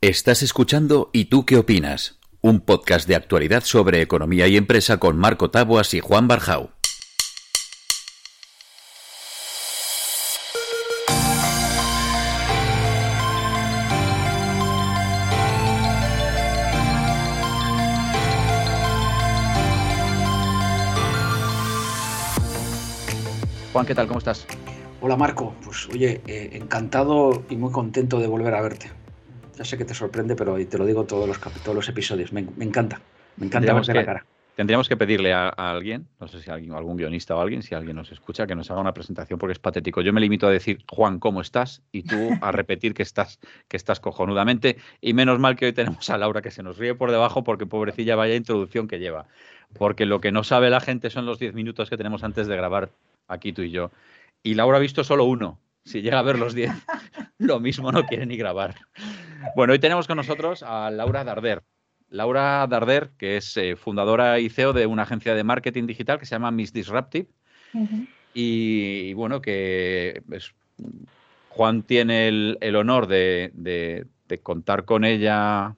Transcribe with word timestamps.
Estás 0.00 0.44
escuchando 0.44 1.10
¿Y 1.12 1.24
tú 1.24 1.44
qué 1.44 1.56
opinas? 1.56 2.20
Un 2.40 2.60
podcast 2.60 3.08
de 3.08 3.16
actualidad 3.16 3.64
sobre 3.64 4.00
economía 4.00 4.46
y 4.46 4.56
empresa 4.56 4.98
con 4.98 5.18
Marco 5.18 5.50
Taboas 5.50 5.92
y 5.92 5.98
Juan 5.98 6.28
Barjau. 6.28 6.70
Juan, 23.72 23.84
¿qué 23.84 23.96
tal? 23.96 24.06
¿Cómo 24.06 24.20
estás? 24.20 24.46
Hola 25.00 25.16
Marco, 25.16 25.56
pues 25.64 25.88
oye, 25.88 26.20
eh, 26.28 26.50
encantado 26.52 27.42
y 27.50 27.56
muy 27.56 27.72
contento 27.72 28.20
de 28.20 28.28
volver 28.28 28.54
a 28.54 28.62
verte. 28.62 28.97
Ya 29.58 29.64
sé 29.64 29.76
que 29.76 29.84
te 29.84 29.92
sorprende, 29.92 30.36
pero 30.36 30.56
te 30.64 30.78
lo 30.78 30.86
digo 30.86 31.02
todos 31.02 31.26
los, 31.26 31.40
todos 31.40 31.74
los 31.74 31.88
episodios. 31.88 32.32
Me, 32.32 32.46
encanta, 32.60 33.00
me 33.38 33.46
encanta 33.46 33.74
verte 33.74 33.92
la 33.92 34.04
cara. 34.04 34.24
Tendríamos 34.54 34.88
que 34.88 34.96
pedirle 34.96 35.32
a, 35.32 35.48
alguien, 35.48 36.06
no 36.20 36.28
sé 36.28 36.40
si 36.40 36.48
alguien, 36.48 36.72
algún 36.74 36.96
guionista 36.96 37.34
o 37.34 37.40
alguien, 37.40 37.64
si 37.64 37.74
alguien 37.74 37.96
nos 37.96 38.12
escucha, 38.12 38.46
que 38.46 38.54
nos 38.54 38.70
haga 38.70 38.80
una 38.80 38.94
presentación 38.94 39.36
porque 39.36 39.54
es 39.54 39.58
patético. 39.58 40.00
Yo 40.00 40.12
me 40.12 40.20
limito 40.20 40.46
a 40.46 40.52
decir, 40.52 40.84
Juan, 40.88 41.18
¿cómo 41.18 41.40
estás? 41.40 41.82
Y 41.90 42.04
tú 42.04 42.30
a 42.40 42.52
repetir 42.52 42.94
que 42.94 43.02
estás, 43.02 43.40
que 43.66 43.76
estás 43.76 43.98
cojonudamente. 43.98 44.76
Y 45.00 45.12
menos 45.12 45.40
mal 45.40 45.56
que 45.56 45.66
hoy 45.66 45.72
tenemos 45.72 46.08
a 46.08 46.18
Laura 46.18 46.40
que 46.40 46.52
se 46.52 46.62
nos 46.62 46.78
ríe 46.78 46.94
por 46.94 47.10
debajo 47.10 47.42
porque 47.42 47.66
pobrecilla 47.66 48.14
vaya 48.14 48.36
introducción 48.36 48.86
que 48.86 49.00
lleva. 49.00 49.26
Porque 49.76 50.06
lo 50.06 50.20
que 50.20 50.30
no 50.30 50.44
sabe 50.44 50.70
la 50.70 50.78
gente 50.80 51.10
son 51.10 51.26
los 51.26 51.40
10 51.40 51.54
minutos 51.54 51.90
que 51.90 51.96
tenemos 51.96 52.22
antes 52.22 52.46
de 52.46 52.56
grabar 52.56 52.90
aquí 53.26 53.52
tú 53.52 53.62
y 53.62 53.72
yo. 53.72 53.90
Y 54.44 54.54
Laura 54.54 54.78
ha 54.78 54.80
visto 54.80 55.02
solo 55.02 55.24
uno. 55.24 55.58
Si 55.88 56.02
llega 56.02 56.18
a 56.18 56.22
ver 56.22 56.38
los 56.38 56.52
10, 56.52 56.70
lo 57.38 57.60
mismo 57.60 57.90
no 57.90 58.04
quiere 58.04 58.26
ni 58.26 58.36
grabar. 58.36 58.74
Bueno, 59.56 59.72
hoy 59.72 59.78
tenemos 59.78 60.06
con 60.06 60.18
nosotros 60.18 60.62
a 60.62 60.90
Laura 60.90 61.24
Darder. 61.24 61.62
Laura 62.10 62.66
Darder, 62.66 63.12
que 63.16 63.38
es 63.38 63.56
eh, 63.56 63.74
fundadora 63.74 64.38
y 64.38 64.50
CEO 64.50 64.74
de 64.74 64.84
una 64.84 65.04
agencia 65.04 65.34
de 65.34 65.44
marketing 65.44 65.86
digital 65.86 66.18
que 66.18 66.26
se 66.26 66.34
llama 66.34 66.50
Miss 66.50 66.74
Disruptive. 66.74 67.28
y, 68.34 69.14
bueno, 69.14 69.40
que 69.40 70.22
Juan 71.48 71.82
tiene 71.82 72.28
el, 72.28 72.76
honor 72.76 73.06
de, 73.06 74.06
contar 74.42 74.84
con 74.84 75.06
ella. 75.06 75.74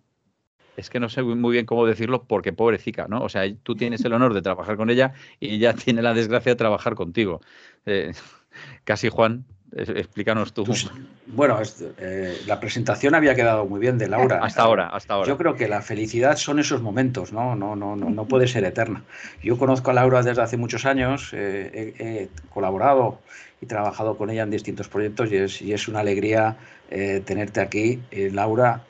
Es 0.77 0.91
que 0.91 0.98
no 0.98 1.08
sé 1.08 1.22
muy 1.22 1.53
bien 1.53 1.66
cómo 1.66 1.86
decirlo 1.86 2.25
porque 2.25 2.53
pobrecita, 2.53 3.06
¿no? 3.06 3.22
O 3.22 3.28
sea, 3.28 3.44
tú 3.62 3.77
tienes 3.77 4.05
el 4.05 4.12
honor 4.12 4.34
de 4.34 4.42
trabajar 4.42 4.77
con 4.77 4.91
ella 4.91 5.12
y 5.38 5.55
ella 5.55 5.75
tiene 5.75 6.03
la 6.03 6.14
desgracia 6.14 6.50
de 6.50 6.56
trabajar 6.56 6.97
contigo. 6.97 7.41
Eh, 7.86 8.11
casi 8.84 9.08
Juan, 9.08 9.44
Explícanos 9.72 10.52
tú. 10.52 10.64
Bueno, 11.26 11.58
eh, 11.98 12.36
la 12.46 12.58
presentación 12.58 13.14
había 13.14 13.34
quedado 13.34 13.66
muy 13.66 13.78
bien 13.78 13.98
de 13.98 14.08
Laura. 14.08 14.40
Hasta 14.42 14.62
ahora, 14.62 14.88
hasta 14.88 15.14
ahora. 15.14 15.28
Yo 15.28 15.38
creo 15.38 15.54
que 15.54 15.68
la 15.68 15.80
felicidad 15.80 16.36
son 16.36 16.58
esos 16.58 16.82
momentos, 16.82 17.32
¿no? 17.32 17.54
No, 17.54 17.76
no, 17.76 17.94
no, 17.94 18.10
no 18.10 18.24
puede 18.24 18.48
ser 18.48 18.64
eterna. 18.64 19.04
Yo 19.42 19.58
conozco 19.58 19.91
a 19.91 19.94
Laura 19.94 20.22
desde 20.22 20.42
hace 20.42 20.56
muchos 20.56 20.86
años, 20.86 21.30
eh, 21.32 21.94
he, 21.98 22.28
colaborado 22.50 23.20
y 23.60 23.66
trabajado 23.66 24.16
con 24.16 24.30
ella 24.30 24.42
en 24.42 24.50
distintos 24.50 24.88
proyectos 24.88 25.30
y 25.30 25.36
es, 25.36 25.62
y 25.62 25.72
es 25.72 25.86
una 25.86 26.00
alegría 26.00 26.56
eh, 26.91 27.22
tenerte 27.24 27.60
aquí. 27.60 28.00
Laura, 28.10 28.82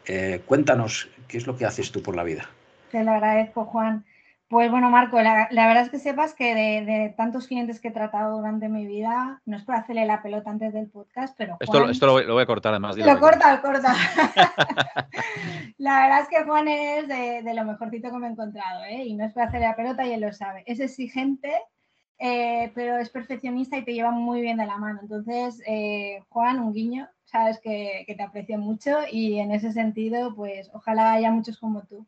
cuéntanos 0.46 1.08
qué 1.28 1.36
es 1.38 1.46
lo 1.46 1.56
que 1.56 1.66
haces 1.66 1.92
tú 1.92 2.02
por 2.02 2.16
la 2.16 2.24
vida. 2.24 2.48
Te 2.90 3.04
lo 3.04 3.10
agradezco, 3.10 3.64
Juan. 3.66 4.04
Pues 4.50 4.68
bueno, 4.68 4.90
Marco, 4.90 5.22
la, 5.22 5.46
verdad 5.48 5.84
es 5.84 5.90
que 5.90 6.00
sepas 6.00 6.34
que 6.34 6.56
de, 6.56 7.14
tantos 7.16 7.46
clientes 7.46 7.78
que 7.78 7.86
he 7.86 7.92
tratado 7.92 8.36
durante 8.38 8.68
mi 8.68 8.84
vida, 8.84 9.40
no 9.46 9.56
es 9.56 9.62
para 9.62 9.78
hacerle 9.78 10.04
la 10.06 10.22
pelota 10.22 10.50
antes 10.50 10.72
del 10.72 10.88
podcast, 10.88 11.36
pero. 11.38 11.56
esto, 11.60 11.88
esto 11.88 12.06
lo, 12.06 12.34
voy, 12.34 12.42
a 12.42 12.46
cortar 12.46 12.72
además. 12.72 12.96
Lo 12.96 13.20
corta, 13.20 13.54
lo 13.54 13.62
corta. 13.62 13.94
la 15.78 16.00
verdad 16.00 16.22
es 16.22 16.28
que 16.28 16.42
Juan 16.42 16.66
es 16.66 17.06
de, 17.06 17.54
lo 17.54 17.64
mejorcito 17.64 18.10
que 18.10 18.18
me 18.18 18.26
he 18.26 18.30
encontrado, 18.30 18.82
¿eh? 18.86 19.04
y 19.04 19.14
no 19.14 19.24
es 19.24 19.32
para 19.32 19.46
hacerle 19.46 19.68
la 19.68 19.76
pelota 19.76 20.04
y 20.04 20.14
él 20.14 20.20
lo 20.20 20.32
sabe. 20.32 20.64
Es 20.66 20.80
exigente, 20.80 21.52
eh, 22.18 22.72
pero 22.74 22.98
es 22.98 23.08
perfeccionista 23.08 23.76
y 23.76 23.84
te 23.84 23.94
lleva 23.94 24.10
muy 24.10 24.40
bien 24.40 24.56
de 24.56 24.66
la 24.66 24.78
mano. 24.78 24.98
Entonces, 25.00 25.62
eh, 25.64 26.24
Juan, 26.28 26.58
un 26.58 26.72
guiño, 26.72 27.08
sabes 27.22 27.60
que, 27.60 28.02
que 28.04 28.16
te 28.16 28.24
aprecio 28.24 28.58
mucho 28.58 28.98
y 29.12 29.38
en 29.38 29.52
ese 29.52 29.70
sentido, 29.70 30.34
pues 30.34 30.72
ojalá 30.74 31.12
haya 31.12 31.30
muchos 31.30 31.56
como 31.56 31.82
tú. 31.82 32.04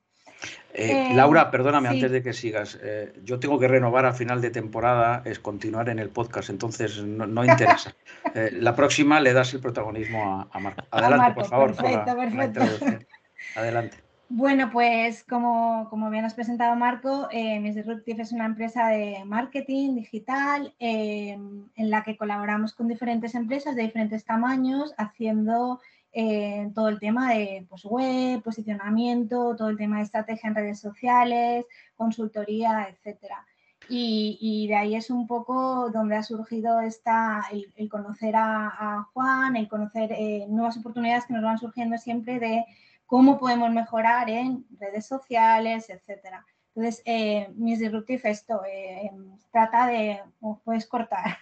Eh, 0.75 1.11
eh, 1.11 1.15
Laura, 1.15 1.51
perdóname 1.51 1.89
antes 1.89 2.11
de 2.11 2.23
que 2.23 2.33
sigas. 2.33 2.79
Eh, 2.83 3.13
yo 3.25 3.39
tengo 3.39 3.59
que 3.59 3.69
renovar 3.69 4.07
a 4.07 4.13
final 4.13 4.41
de 4.41 4.51
temporada, 4.51 5.23
es 5.25 5.39
continuar 5.39 5.89
en 5.89 5.99
el 5.99 6.09
podcast, 6.09 6.51
entonces 6.51 7.03
no, 7.03 7.45
interesa. 7.45 7.95
la 8.53 8.75
próxima 8.75 9.21
le 9.21 9.33
das 9.33 9.53
el 9.55 9.61
protagonismo 9.61 10.49
a, 10.51 10.59
Marco. 10.59 10.85
Adelante, 10.91 11.35
por 11.35 11.47
favor. 11.47 11.77
Perfecto, 11.77 12.17
perfecto. 12.17 12.61
Adelante. 13.57 13.99
Bueno, 14.35 14.71
pues 14.73 15.25
como, 15.25 15.89
como, 15.91 16.09
bien 16.09 16.25
has 16.25 16.33
presentado 16.33 16.75
Marco, 16.75 17.29
Miss 17.61 17.75
Disruptive 17.75 18.23
es 18.23 18.33
una 18.33 18.47
empresa 18.47 18.89
de 18.89 19.23
marketing 19.27 19.95
digital 19.97 20.75
en 20.79 21.69
la 21.77 22.03
que 22.03 22.17
colaboramos 22.17 22.73
con 22.73 22.89
diferentes 22.89 23.35
empresas 23.35 23.77
de 23.77 23.83
diferentes 23.83 24.25
tamaños 24.25 24.95
haciendo 24.97 25.81
todo 26.75 26.89
el 26.89 26.99
tema 26.99 27.33
de 27.33 27.67
pues, 27.69 27.85
web, 27.85 28.43
posicionamiento, 28.43 29.57
todo 29.57 29.69
el 29.69 29.79
tema 29.79 29.97
de 29.97 30.05
estrategia 30.05 30.49
en 30.49 30.55
redes 30.55 30.81
sociales, 30.81 31.65
consultoría, 31.97 32.89
etcétera. 32.91 33.47
Y, 33.89 34.67
de 34.69 34.77
ahí 34.77 34.95
es 34.95 35.11
un 35.11 35.27
poco 35.27 35.91
donde 35.91 36.17
ha 36.17 36.23
surgido 36.23 36.81
esta, 36.81 37.43
el, 37.51 37.89
conocer 37.89 38.35
a, 38.37 39.09
Juan, 39.13 39.57
el 39.57 39.69
conocer 39.69 40.13
eh, 40.13 40.47
nuevas 40.49 40.77
oportunidades 40.77 41.27
que 41.27 41.35
nos 41.35 41.43
van 41.43 41.59
surgiendo 41.59 41.99
siempre 41.99 42.39
de 42.39 42.65
cómo 43.07 43.39
podemos 43.39 43.71
mejorar 43.71 44.31
en 44.31 44.65
redes 44.79 45.07
sociales, 45.07 45.91
etcétera. 45.91 46.47
Entonces, 46.75 47.03
eh, 47.05 47.49
Disruptive 47.51 48.31
esto 48.31 48.63
eh, 48.65 49.11
trata 49.51 49.87
de, 49.87 50.21
puedes 50.65 50.87
cortar. 50.87 51.37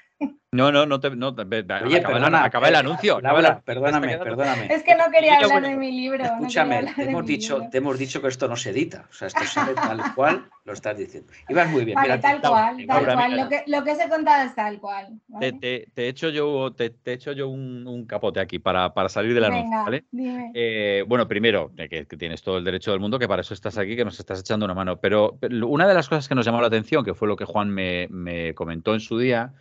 No, 0.52 0.72
no, 0.72 0.84
no 0.84 0.98
te. 0.98 1.14
No, 1.14 1.28
Oye, 1.28 1.98
acaba, 1.98 2.44
acaba, 2.44 2.68
el 2.68 2.74
anuncio. 2.74 3.20
Laura, 3.20 3.62
perdóname, 3.64 4.18
perdóname. 4.18 4.66
Es 4.68 4.82
que 4.82 4.96
no 4.96 5.04
quería 5.12 5.38
hablar 5.38 5.62
de 5.62 5.76
mi 5.76 5.92
libro. 5.92 6.24
Escúchame, 6.24 6.92
te, 6.96 7.04
hemos 7.04 7.24
dicho, 7.24 7.68
te 7.70 7.78
hemos 7.78 7.96
dicho 7.96 8.20
que 8.20 8.26
esto 8.26 8.48
no 8.48 8.56
se 8.56 8.70
edita. 8.70 9.06
O 9.08 9.12
sea, 9.12 9.28
esto 9.28 9.44
sale 9.44 9.74
tal 9.74 10.12
cual 10.16 10.50
lo 10.64 10.72
estás 10.72 10.98
diciendo. 10.98 11.32
Y 11.48 11.54
vas 11.54 11.68
muy 11.68 11.84
bien. 11.84 11.94
Vale, 11.94 12.18
tal 12.18 12.40
cual, 12.40 12.84
tal 12.84 13.04
cual. 13.04 13.36
Lo 13.36 13.48
que, 13.48 13.62
lo 13.68 13.84
que 13.84 13.94
se 13.94 14.04
he 14.04 14.08
contado 14.08 14.44
es 14.44 14.54
tal 14.56 14.80
cual. 14.80 15.20
Te, 15.38 15.52
te, 15.52 15.86
he 15.94 16.08
hecho 16.08 16.30
yo, 16.30 16.72
te, 16.72 16.90
te 16.90 17.12
hecho 17.12 17.30
yo 17.30 17.48
un, 17.48 17.86
un, 17.86 18.04
capote 18.06 18.40
aquí 18.40 18.58
para, 18.58 18.92
para 18.92 19.08
salir 19.08 19.32
del 19.34 19.44
anuncio, 19.44 19.84
¿vale? 19.84 20.04
Dime. 20.10 20.50
Eh, 20.54 21.04
bueno, 21.06 21.28
primero, 21.28 21.70
que, 21.76 22.06
que, 22.06 22.16
tienes 22.16 22.42
todo 22.42 22.58
el 22.58 22.64
derecho 22.64 22.90
del 22.90 22.98
mundo, 22.98 23.20
que 23.20 23.28
para 23.28 23.42
eso 23.42 23.54
estás 23.54 23.78
aquí, 23.78 23.94
que 23.94 24.04
nos 24.04 24.18
estás 24.18 24.40
echando 24.40 24.64
una 24.64 24.74
mano. 24.74 24.96
Pero, 24.96 25.38
pero 25.38 25.68
una 25.68 25.86
de 25.86 25.94
las 25.94 26.08
cosas 26.08 26.26
que 26.26 26.34
nos 26.34 26.44
llamó 26.44 26.60
la 26.60 26.66
atención, 26.66 27.04
que 27.04 27.14
fue 27.14 27.28
lo 27.28 27.36
que 27.36 27.44
Juan 27.44 27.70
me, 27.70 28.08
me 28.10 28.52
comentó 28.54 28.94
en 28.94 29.00
su 29.00 29.16
día, 29.16 29.54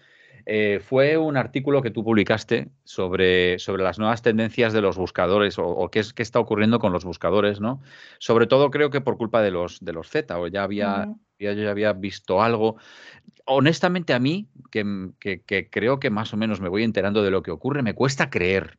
eh, 0.45 0.79
fue 0.83 1.17
un 1.17 1.37
artículo 1.37 1.81
que 1.81 1.91
tú 1.91 2.03
publicaste 2.03 2.69
sobre, 2.83 3.59
sobre 3.59 3.83
las 3.83 3.99
nuevas 3.99 4.21
tendencias 4.21 4.73
de 4.73 4.81
los 4.81 4.97
buscadores 4.97 5.57
o, 5.57 5.89
qué, 5.91 5.99
es, 5.99 6.13
qué 6.13 6.23
está 6.23 6.39
ocurriendo 6.39 6.79
con 6.79 6.93
los 6.93 7.05
buscadores, 7.05 7.59
¿no? 7.59 7.81
Sobre 8.19 8.47
todo 8.47 8.71
creo 8.71 8.89
que 8.89 9.01
por 9.01 9.17
culpa 9.17 9.41
de 9.41 9.51
los, 9.51 9.83
de 9.83 9.93
los 9.93 10.09
Z, 10.09 10.37
o 10.39 10.47
ya 10.47 10.63
había, 10.63 11.07
yo 11.39 11.51
ya 11.53 11.71
había 11.71 11.93
visto 11.93 12.41
algo. 12.41 12.77
Honestamente 13.45 14.13
a 14.13 14.19
mí, 14.19 14.47
que, 14.71 15.67
creo 15.69 15.99
que 15.99 16.09
más 16.09 16.33
o 16.33 16.37
menos 16.37 16.61
me 16.61 16.69
voy 16.69 16.83
enterando 16.83 17.23
de 17.23 17.31
lo 17.31 17.43
que 17.43 17.51
ocurre, 17.51 17.81
me 17.81 17.95
cuesta 17.95 18.29
creer 18.29 18.77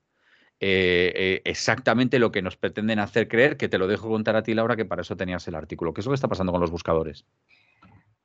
eh, 0.60 1.12
eh, 1.14 1.42
exactamente 1.44 2.18
lo 2.18 2.30
que 2.30 2.42
nos 2.42 2.56
pretenden 2.56 2.98
hacer 2.98 3.28
creer, 3.28 3.56
que 3.56 3.68
te 3.68 3.78
lo 3.78 3.86
dejo 3.86 4.08
contar 4.08 4.36
a 4.36 4.42
ti, 4.42 4.54
Laura, 4.54 4.76
que 4.76 4.84
para 4.84 5.02
eso 5.02 5.16
tenías 5.16 5.48
el 5.48 5.54
artículo. 5.54 5.94
¿Qué 5.94 6.02
es 6.02 6.06
lo 6.06 6.10
que 6.10 6.16
está 6.16 6.28
pasando 6.28 6.52
con 6.52 6.60
los 6.60 6.70
buscadores? 6.70 7.24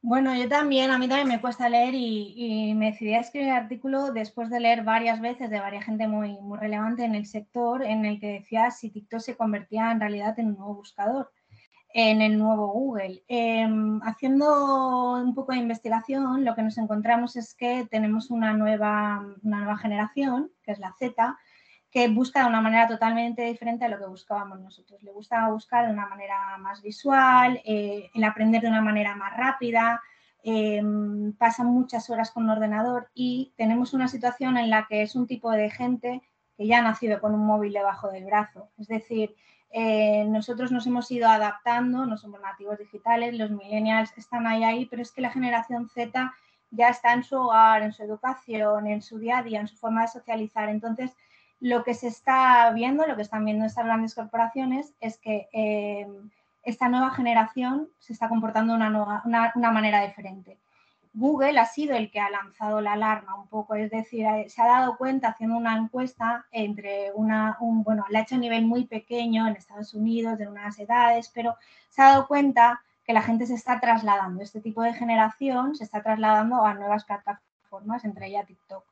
Bueno, 0.07 0.35
yo 0.35 0.47
también, 0.47 0.91
a 0.91 0.99
mí 0.99 1.07
también 1.07 1.27
me 1.27 1.41
cuesta 1.41 1.67
leer 1.67 1.95
y, 1.95 2.75
me 2.75 2.91
decidí 2.91 3.15
a 3.15 3.21
escribir 3.21 3.49
el 3.49 3.55
artículo 3.55 4.11
después 4.11 4.51
de 4.51 4.59
leer 4.59 4.83
varias 4.83 5.19
veces 5.19 5.49
de 5.49 5.59
varias 5.59 5.83
gente 5.83 6.07
muy, 6.07 6.37
muy 6.41 6.59
relevante 6.59 7.03
en 7.03 7.15
el 7.15 7.25
sector 7.25 7.81
en 7.83 8.05
el 8.05 8.19
que 8.19 8.33
decía 8.33 8.69
si 8.69 8.91
TikTok 8.91 9.19
se 9.19 9.35
convertía 9.35 9.89
en 9.91 9.99
realidad 9.99 10.37
en 10.39 10.49
un 10.49 10.57
nuevo 10.57 10.75
buscador, 10.75 11.31
en 11.91 12.21
el 12.21 12.37
nuevo 12.37 12.67
Google. 12.67 13.23
Em, 13.27 13.99
haciendo 14.03 15.13
un 15.23 15.33
poco 15.33 15.53
de 15.53 15.57
investigación, 15.57 16.45
lo 16.45 16.53
que 16.53 16.61
nos 16.61 16.77
encontramos 16.77 17.35
es 17.35 17.55
que 17.55 17.87
tenemos 17.89 18.29
una 18.29 18.53
nueva, 18.53 19.25
una 19.41 19.57
nueva 19.57 19.77
generación, 19.77 20.51
que 20.61 20.73
es 20.73 20.77
la 20.77 20.93
Z, 20.99 21.35
que 21.95 22.09
busca 22.09 22.41
de 22.41 22.49
una 22.49 22.59
manera 22.59 22.89
totalmente 22.89 23.43
diferente 23.43 23.85
a 23.85 23.87
lo 23.87 23.97
que 23.97 24.05
buscábamos 24.05 24.59
nosotros. 24.59 25.01
Le 25.01 25.13
gusta 25.13 25.47
buscar 25.47 25.85
de 25.85 25.93
una 25.93 26.05
manera 26.05 26.57
más 26.57 26.81
visual, 26.81 27.61
eh, 27.63 28.09
el 28.13 28.23
aprender 28.25 28.61
de 28.61 28.67
una 28.67 28.81
manera 28.81 29.15
más 29.15 29.31
rápida, 29.37 30.01
eh, 30.43 30.83
pasan 31.37 31.67
muchas 31.67 32.09
horas 32.09 32.31
con 32.31 32.43
un 32.43 32.49
ordenador 32.49 33.09
y 33.13 33.53
tenemos 33.55 33.93
una 33.93 34.09
situación 34.09 34.57
en 34.57 34.69
la 34.69 34.87
que 34.89 35.03
es 35.03 35.15
un 35.15 35.25
tipo 35.25 35.51
de 35.51 35.69
gente 35.69 36.21
que 36.57 36.67
ya 36.67 36.79
ha 36.79 36.81
nacido 36.81 37.21
con 37.21 37.33
un 37.33 37.45
móvil 37.45 37.71
debajo 37.71 38.09
del 38.09 38.25
brazo. 38.25 38.67
Es 38.77 38.89
decir, 38.89 39.33
eh, 39.69 40.25
nosotros 40.25 40.73
nos 40.73 40.85
hemos 40.87 41.09
ido 41.11 41.29
adaptando, 41.29 42.05
no 42.05 42.17
somos 42.17 42.41
nativos 42.41 42.77
digitales, 42.77 43.37
los 43.37 43.51
millennials 43.51 44.11
están 44.17 44.47
ahí, 44.47 44.65
ahí, 44.65 44.85
pero 44.87 45.01
es 45.01 45.13
que 45.13 45.21
la 45.21 45.31
generación 45.31 45.87
Z 45.87 46.33
ya 46.71 46.89
está 46.89 47.13
en 47.13 47.23
su 47.23 47.37
hogar, 47.37 47.83
en 47.83 47.93
su 47.93 48.03
educación, 48.03 48.85
en 48.87 49.01
su 49.01 49.17
día 49.17 49.37
a 49.37 49.43
día, 49.43 49.61
en 49.61 49.69
su 49.69 49.77
forma 49.77 50.01
de 50.01 50.09
socializar. 50.09 50.67
Entonces, 50.67 51.15
lo 51.59 51.83
que 51.83 51.93
se 51.93 52.07
está 52.07 52.69
viendo, 52.71 53.05
lo 53.05 53.15
que 53.15 53.21
están 53.21 53.45
viendo 53.45 53.65
estas 53.65 53.85
grandes 53.85 54.15
corporaciones, 54.15 54.93
es 54.99 55.17
que 55.17 55.47
eh, 55.53 56.07
esta 56.63 56.89
nueva 56.89 57.11
generación 57.11 57.89
se 57.99 58.13
está 58.13 58.27
comportando 58.27 58.73
de 58.73 58.79
una, 58.79 59.71
manera 59.71 60.05
diferente. 60.05 60.57
Google 61.13 61.57
ha 61.59 61.65
sido 61.65 61.95
el 61.95 62.11
que 62.11 62.19
ha 62.19 62.29
lanzado 62.29 62.81
la 62.81 62.93
alarma 62.93 63.35
un 63.35 63.47
poco, 63.47 63.75
es 63.75 63.89
decir, 63.89 64.25
eh, 64.25 64.49
se 64.49 64.61
ha 64.61 64.67
dado 64.67 64.97
cuenta 64.97 65.29
haciendo 65.29 65.55
una 65.55 65.77
encuesta 65.77 66.45
entre 66.51 67.13
una, 67.13 67.55
un, 67.61 67.83
bueno, 67.83 68.05
la 68.09 68.19
ha 68.19 68.21
hecho 68.23 68.35
a 68.35 68.39
nivel 68.39 68.65
muy 68.65 68.85
pequeño 68.85 69.47
en 69.47 69.55
Estados 69.55 69.93
Unidos, 69.93 70.37
de 70.37 70.47
unas 70.47 70.77
edades, 70.77 71.31
pero 71.33 71.55
se 71.89 72.01
ha 72.01 72.09
dado 72.09 72.27
cuenta 72.27 72.81
que 73.05 73.13
la 73.13 73.21
gente 73.21 73.45
se 73.45 73.53
está 73.53 73.79
trasladando, 73.79 74.41
este 74.41 74.59
tipo 74.59 74.81
de 74.81 74.93
generación 74.93 75.75
se 75.75 75.85
está 75.85 76.01
trasladando 76.03 76.65
a 76.65 76.73
nuevas 76.73 77.05
plataformas, 77.05 78.03
entre 78.03 78.27
ellas 78.27 78.47
TikTok 78.47 78.83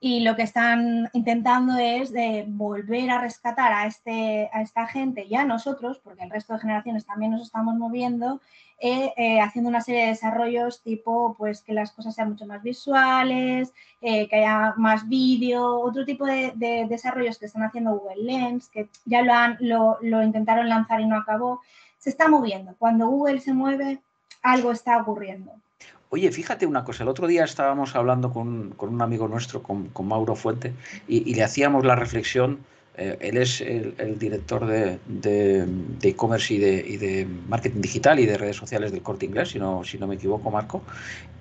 y 0.00 0.20
lo 0.20 0.36
que 0.36 0.42
están 0.42 1.08
intentando 1.12 1.76
es 1.78 2.12
de 2.12 2.44
volver 2.46 3.10
a 3.10 3.20
rescatar 3.20 3.72
a, 3.72 3.86
este, 3.86 4.50
a 4.52 4.60
esta 4.60 4.86
gente 4.86 5.24
y 5.24 5.34
a 5.34 5.44
nosotros, 5.44 5.98
porque 6.04 6.24
el 6.24 6.30
resto 6.30 6.52
de 6.52 6.60
generaciones 6.60 7.06
también 7.06 7.32
nos 7.32 7.42
estamos 7.42 7.74
moviendo, 7.76 8.40
eh, 8.80 9.14
eh, 9.16 9.40
haciendo 9.40 9.70
una 9.70 9.80
serie 9.80 10.02
de 10.02 10.08
desarrollos 10.08 10.82
tipo 10.82 11.34
pues 11.38 11.62
que 11.62 11.72
las 11.72 11.92
cosas 11.92 12.14
sean 12.14 12.30
mucho 12.30 12.44
más 12.44 12.62
visuales, 12.62 13.72
eh, 14.02 14.28
que 14.28 14.36
haya 14.36 14.74
más 14.76 15.08
vídeo, 15.08 15.80
otro 15.80 16.04
tipo 16.04 16.26
de, 16.26 16.52
desarrollos 16.88 17.38
que 17.38 17.46
están 17.46 17.62
haciendo 17.62 17.96
Google 17.96 18.24
Lens, 18.24 18.68
que 18.68 18.90
ya 19.06 19.22
lo, 19.22 19.32
han, 19.32 19.56
lo, 19.60 19.98
lo 20.02 20.22
intentaron 20.22 20.68
lanzar 20.68 21.00
y 21.00 21.06
no 21.06 21.16
acabó, 21.16 21.62
se 21.98 22.10
está 22.10 22.28
moviendo. 22.28 22.74
Cuando 22.78 23.06
Google 23.06 23.40
se 23.40 23.54
mueve, 23.54 24.02
algo 24.42 24.72
está 24.72 24.98
ocurriendo. 24.98 25.52
Oye, 26.14 26.30
fíjate 26.30 26.64
una 26.64 26.84
cosa, 26.84 27.02
el 27.02 27.08
otro 27.08 27.26
día 27.26 27.42
estábamos 27.42 27.96
hablando 27.96 28.32
con, 28.32 28.72
un 28.78 29.02
amigo 29.02 29.26
nuestro, 29.26 29.64
con, 29.64 29.90
Mauro 30.06 30.36
Fuente, 30.36 30.72
y, 31.08 31.34
le 31.34 31.42
hacíamos 31.42 31.84
la 31.84 31.96
reflexión, 31.96 32.60
eh, 32.96 33.16
él 33.18 33.36
es 33.36 33.60
el, 33.60 34.16
director 34.16 34.64
de 34.64 35.00
e-commerce 36.02 36.54
y, 36.54 36.58
de, 36.58 37.26
marketing 37.48 37.80
digital 37.80 38.20
y 38.20 38.26
de 38.26 38.38
redes 38.38 38.54
sociales 38.54 38.92
del 38.92 39.02
corte 39.02 39.26
inglés, 39.26 39.48
si 39.48 39.58
no, 39.58 39.82
si 39.82 39.98
no 39.98 40.06
me 40.06 40.14
equivoco, 40.14 40.52
Marco, 40.52 40.84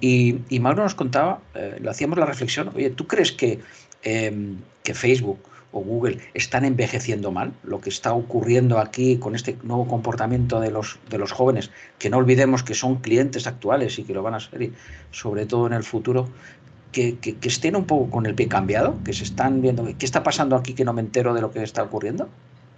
y, 0.02 0.40
Mauro 0.60 0.82
nos 0.82 0.96
contaba, 0.96 1.40
eh, 1.54 1.78
le 1.80 1.90
hacíamos 1.92 2.18
la 2.18 2.26
reflexión, 2.26 2.72
oye, 2.74 2.90
¿tú 2.90 3.06
crees 3.06 3.32
que, 3.32 3.60
em, 4.02 4.58
que 4.82 4.96
Facebook 4.96 5.38
o 5.74 5.82
Google 5.82 6.20
están 6.34 6.64
envejeciendo 6.64 7.32
mal, 7.32 7.52
lo 7.64 7.82
que 7.82 7.90
está 7.90 8.14
ocurriendo 8.14 8.80
aquí 8.80 9.18
con 9.18 9.36
este 9.36 9.58
nuevo 9.64 9.88
comportamiento 9.88 10.62
de 10.62 10.72
los, 10.72 11.00
de 11.10 11.18
los 11.18 11.32
jóvenes, 11.32 11.72
que 12.00 12.10
no 12.10 12.18
olvidemos 12.18 12.64
que 12.64 12.76
son 12.76 12.96
clientes 12.98 13.48
actuales 13.48 14.00
y 14.00 14.04
que 14.04 14.14
lo 14.14 14.24
van 14.24 14.36
a 14.36 14.40
ser, 14.40 14.62
y 14.62 14.74
sobre 15.12 15.46
todo 15.46 15.68
en 15.68 15.74
el 15.74 15.84
futuro, 15.84 16.30
que, 16.92 17.18
estén 17.42 17.76
un 17.76 17.86
poco 17.86 18.10
con 18.12 18.26
el 18.26 18.36
pie 18.36 18.48
cambiado, 18.48 19.04
que 19.04 19.14
se 19.14 19.24
están 19.24 19.62
viendo, 19.62 19.84
¿qué 19.98 20.06
está 20.06 20.24
pasando 20.24 20.56
aquí 20.56 20.74
que 20.76 20.86
no 20.86 20.94
me 20.94 21.02
entero 21.02 21.34
de 21.34 21.42
lo 21.42 21.52
que 21.52 21.64
está 21.64 21.84
ocurriendo? 21.84 22.30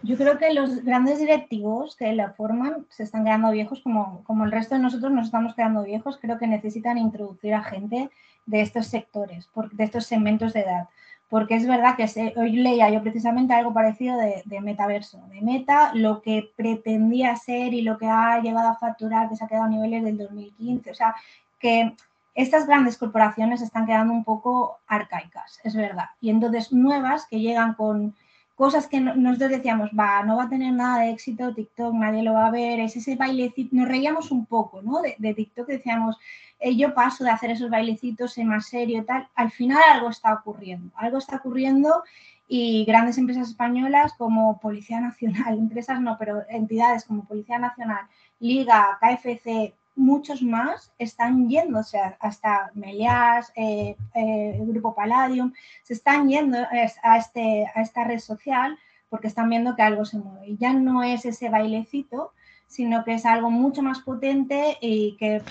Yo 0.02 0.18
creo 0.18 0.38
que 0.38 0.54
los 0.54 0.84
grandes 0.84 1.20
directivos 1.20 1.96
que 1.96 2.14
la 2.14 2.32
forman 2.32 2.86
se 2.90 3.04
están 3.04 3.26
quedando 3.26 3.52
viejos, 3.52 3.82
como, 3.82 4.24
como 4.24 4.46
el 4.46 4.52
resto 4.52 4.76
de 4.76 4.82
nosotros 4.82 5.12
nos 5.12 5.26
estamos 5.26 5.54
quedando 5.56 5.84
viejos, 5.84 6.18
creo 6.22 6.38
que 6.38 6.48
necesitan 6.48 6.98
introducir 6.98 7.54
a 7.54 7.64
gente 7.64 8.10
de 8.46 8.62
estos 8.62 8.88
sectores, 8.88 9.50
de 9.72 9.84
estos 9.84 10.06
segmentos 10.06 10.54
de 10.54 10.62
edad 10.62 10.88
porque 11.30 11.56
es 11.56 11.68
verdad 11.68 11.96
que 11.96 12.34
hoy 12.38 12.52
leía 12.54 12.90
yo 12.90 13.02
precisamente 13.02 13.54
algo 13.54 13.74
parecido 13.74 14.18
de, 14.18 14.62
metaverso, 14.62 15.26
de 15.28 15.42
meta, 15.42 15.92
lo 15.94 16.22
que 16.22 16.52
pretendía 16.56 17.36
ser 17.36 17.74
y 17.74 17.82
lo 17.82 17.98
que 17.98 18.08
ha 18.08 18.40
llegado 18.42 18.70
a 18.70 18.78
facturar, 18.78 19.30
que 19.30 19.36
se 19.36 19.44
ha 19.44 19.48
quedado 19.48 19.66
a 19.66 19.70
niveles 19.70 20.04
del 20.04 20.18
2015, 20.18 20.92
o 20.92 20.94
sea, 20.94 21.16
que 21.60 21.96
estas 22.36 22.68
grandes 22.68 22.98
corporaciones 22.98 23.62
están 23.62 23.86
quedando 23.86 24.14
un 24.14 24.24
poco 24.24 24.78
arcaicas, 24.88 25.60
es 25.64 25.76
verdad, 25.76 26.10
y 26.22 26.30
entonces 26.30 26.72
nuevas 26.72 27.26
que 27.28 27.40
llegan 27.40 27.74
con 27.74 28.16
cosas 28.56 28.88
que 28.88 29.02
nosotros 29.02 29.52
decíamos, 29.52 29.90
va, 29.98 30.24
no 30.24 30.38
va 30.38 30.44
a 30.44 30.50
tener 30.50 30.74
nada 30.74 31.02
de 31.02 31.12
éxito, 31.12 31.54
TikTok 31.54 31.94
nadie 31.94 32.24
lo 32.24 32.34
va 32.34 32.48
a 32.48 32.52
ver, 32.52 32.80
es 32.80 32.96
ese 32.96 33.16
bailecito, 33.16 33.76
nos 33.76 33.88
reíamos 33.88 34.32
un 34.32 34.46
poco, 34.46 34.82
¿no? 34.82 35.02
De, 35.02 35.34
TikTok 35.34 35.68
decíamos, 35.68 36.18
eh, 36.60 36.76
yo 36.76 36.94
paso 36.94 37.26
de 37.26 37.32
hacer 37.32 37.52
esos 37.52 37.70
bailecitos 37.70 38.38
en 38.38 38.48
más 38.48 38.68
serio 38.68 39.04
tal, 39.06 39.28
al 39.36 39.52
final 39.52 39.82
algo 39.92 40.10
está 40.10 40.34
ocurriendo, 40.34 40.90
algo 40.96 41.18
está 41.18 41.36
ocurriendo 41.36 42.04
y 42.48 42.86
grandes 42.86 43.18
empresas 43.18 43.50
españolas 43.50 44.14
como 44.14 44.58
Policía 44.60 45.02
Nacional, 45.02 45.58
empresas 45.60 46.00
no, 46.00 46.18
pero 46.18 46.44
entidades 46.48 47.04
como 47.04 47.26
Policía 47.26 47.60
Nacional, 47.60 48.08
Liga, 48.40 48.98
KFC, 49.02 49.74
muchos 49.96 50.42
más 50.42 50.92
están 50.98 51.50
yéndose 51.50 52.00
hasta 52.20 52.72
Melias, 52.74 53.52
eh, 53.56 53.96
eh, 54.14 54.58
el 54.60 54.66
Grupo 54.68 54.94
Palladium, 54.94 55.54
se 55.84 55.94
están 55.94 56.28
yendo 56.28 56.58
a, 56.58 57.18
este, 57.18 57.66
a 57.74 57.82
esta 57.82 58.04
red 58.04 58.20
social 58.20 58.78
porque 59.10 59.28
están 59.28 59.50
viendo 59.50 59.76
que 59.76 59.82
algo 59.82 60.06
se 60.06 60.18
mueve. 60.18 60.48
Y 60.48 60.58
ya 60.58 60.74
no 60.74 61.04
es 61.04 61.26
ese 61.26 61.50
bailecito, 61.50 62.34
sino 62.68 63.04
que 63.04 63.14
es 63.14 63.26
algo 63.26 63.50
mucho 63.50 63.82
más 63.82 64.00
potente 64.02 64.78
y 64.82 65.16
que, 65.18 65.42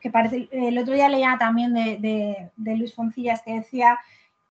que 0.00 0.10
parece, 0.10 0.48
el 0.52 0.78
otro 0.78 0.94
día 0.94 1.08
leía 1.08 1.36
también 1.38 1.74
de, 1.74 2.50
de, 2.56 2.76
Luis 2.76 2.94
Foncillas 2.94 3.42
que 3.42 3.54
decía 3.54 3.98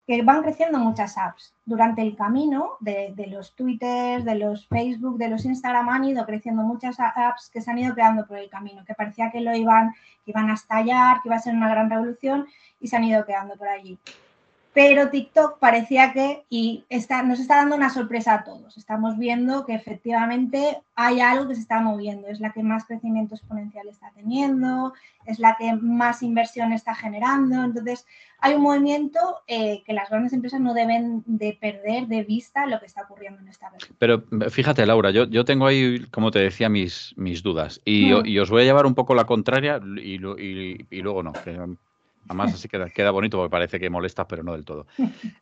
que 0.05 0.21
van 0.21 0.43
creciendo 0.43 0.77
muchas 0.77 1.17
apps. 1.17 1.53
Durante 1.65 2.01
el 2.01 2.15
camino 2.15 2.77
de, 2.79 3.13
los 3.27 3.55
Twitter, 3.55 4.23
de 4.23 4.35
los 4.35 4.67
Facebook, 4.67 5.17
de 5.17 5.29
los 5.29 5.45
Instagram 5.45 5.89
han 5.89 6.05
ido 6.05 6.25
creciendo 6.25 6.61
muchas 6.61 6.99
apps 6.99 7.49
que 7.49 7.61
se 7.61 7.71
han 7.71 7.79
ido 7.79 7.93
creando 7.93 8.27
por 8.27 8.37
el 8.37 8.49
camino, 8.49 8.85
que 8.85 8.93
parecía 8.93 9.31
que 9.31 9.41
lo 9.41 9.55
iban, 9.55 9.93
que 10.23 10.31
iban 10.31 10.49
a 10.49 10.53
estallar, 10.53 11.21
que 11.21 11.29
iba 11.29 11.35
a 11.35 11.39
ser 11.39 11.55
una 11.55 11.69
gran 11.69 11.89
revolución 11.89 12.45
y 12.79 12.87
se 12.87 12.97
han 12.97 13.03
ido 13.03 13.25
quedando 13.25 13.55
por 13.55 13.67
allí 13.67 13.99
pero 14.75 15.09
TikTok 15.09 15.57
parecía 15.57 16.11
que, 16.11 16.43
y 16.49 16.83
está, 16.89 17.23
nos 17.23 17.39
está 17.39 17.55
dando 17.55 17.77
una 17.77 17.89
sorpresa 17.89 18.33
a 18.33 18.43
todos. 18.43 18.75
Estamos 18.75 19.17
viendo 19.17 19.65
que 19.65 19.73
efectivamente 19.73 20.79
hay 20.95 21.21
algo 21.21 21.47
que 21.47 21.55
se 21.55 21.61
está 21.61 21.79
moviendo, 21.79 22.27
es 22.27 22.41
la 22.41 22.51
que 22.51 22.61
más 22.61 22.83
crecimiento 22.83 23.35
exponencial 23.35 23.87
está 23.87 24.11
teniendo, 24.13 24.93
es 25.25 25.39
la 25.39 25.55
que 25.57 25.71
más 25.77 26.21
inversión 26.21 26.73
está 26.73 26.93
generando. 26.93 27.63
Entonces, 27.63 28.05
hay 28.39 28.55
un 28.55 28.63
movimiento 28.63 29.19
eh, 29.47 29.81
que 29.85 29.93
las 29.93 30.09
grandes 30.09 30.33
empresas 30.33 30.59
no 30.59 30.73
deben 30.73 31.23
de 31.25 31.57
perder 31.59 32.07
de 32.07 32.23
vista 32.23 32.65
lo 32.65 32.77
que 32.81 32.87
está 32.87 33.03
ocurriendo 33.03 33.39
en 33.39 33.47
esta 33.47 33.69
red. 33.69 33.79
Pero 33.97 34.25
fíjate, 34.49 34.85
Laura, 34.85 35.09
yo, 35.11 35.23
yo 35.23 35.45
tengo 35.45 35.67
ahí, 35.67 36.05
como 36.11 36.31
te 36.31 36.39
decía, 36.39 36.67
mis, 36.67 37.13
mis 37.15 37.43
dudas 37.43 37.79
y, 37.85 38.09
y, 38.29 38.39
os 38.39 38.49
voy 38.49 38.63
a 38.63 38.65
llevar 38.65 38.85
un 38.85 38.93
poco 38.93 39.15
la 39.15 39.23
contraria 39.23 39.79
y, 40.01 40.15
y, 40.15 40.85
y 40.91 41.01
luego 41.01 41.23
no, 41.23 41.31
Además, 42.27 42.53
así 42.53 42.67
queda, 42.67 42.89
queda 42.89 43.11
bonito 43.11 43.37
porque 43.37 43.51
parece 43.51 43.79
que 43.79 43.89
molesta, 43.89 44.27
pero 44.27 44.43
no 44.43 44.53
del 44.53 44.65
todo. 44.65 44.87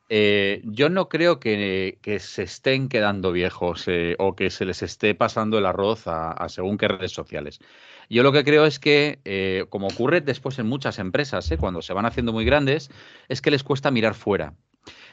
Eh, 0.10 0.62
yo 0.66 0.90
no 0.90 1.08
creo 1.08 1.40
que, 1.40 1.98
se 2.20 2.44
estén 2.44 2.90
quedando 2.90 3.32
viejos 3.32 3.86
eh, 3.88 4.16
o 4.20 4.36
que 4.36 4.50
se 4.50 4.66
les 4.66 4.84
esté 4.84 5.16
pasando 5.16 5.58
el 5.58 5.66
arroz 5.66 6.04
a, 6.08 6.48
según 6.50 6.78
qué 6.78 6.88
redes 6.88 7.12
sociales. 7.12 7.60
Yo 8.10 8.22
lo 8.22 8.32
que 8.32 8.44
creo 8.44 8.66
es 8.66 8.80
que, 8.80 9.20
eh, 9.24 9.66
como 9.70 9.88
ocurre 9.88 10.22
después 10.22 10.60
en 10.60 10.68
muchas 10.68 11.00
empresas, 11.00 11.52
cuando 11.60 11.82
se 11.82 11.94
van 11.94 12.06
haciendo 12.06 12.34
muy 12.34 12.46
grandes, 12.46 12.92
es 13.30 13.42
que 13.42 13.52
les 13.52 13.64
cuesta 13.64 13.90
mirar 13.90 14.14
fuera. 14.14 14.54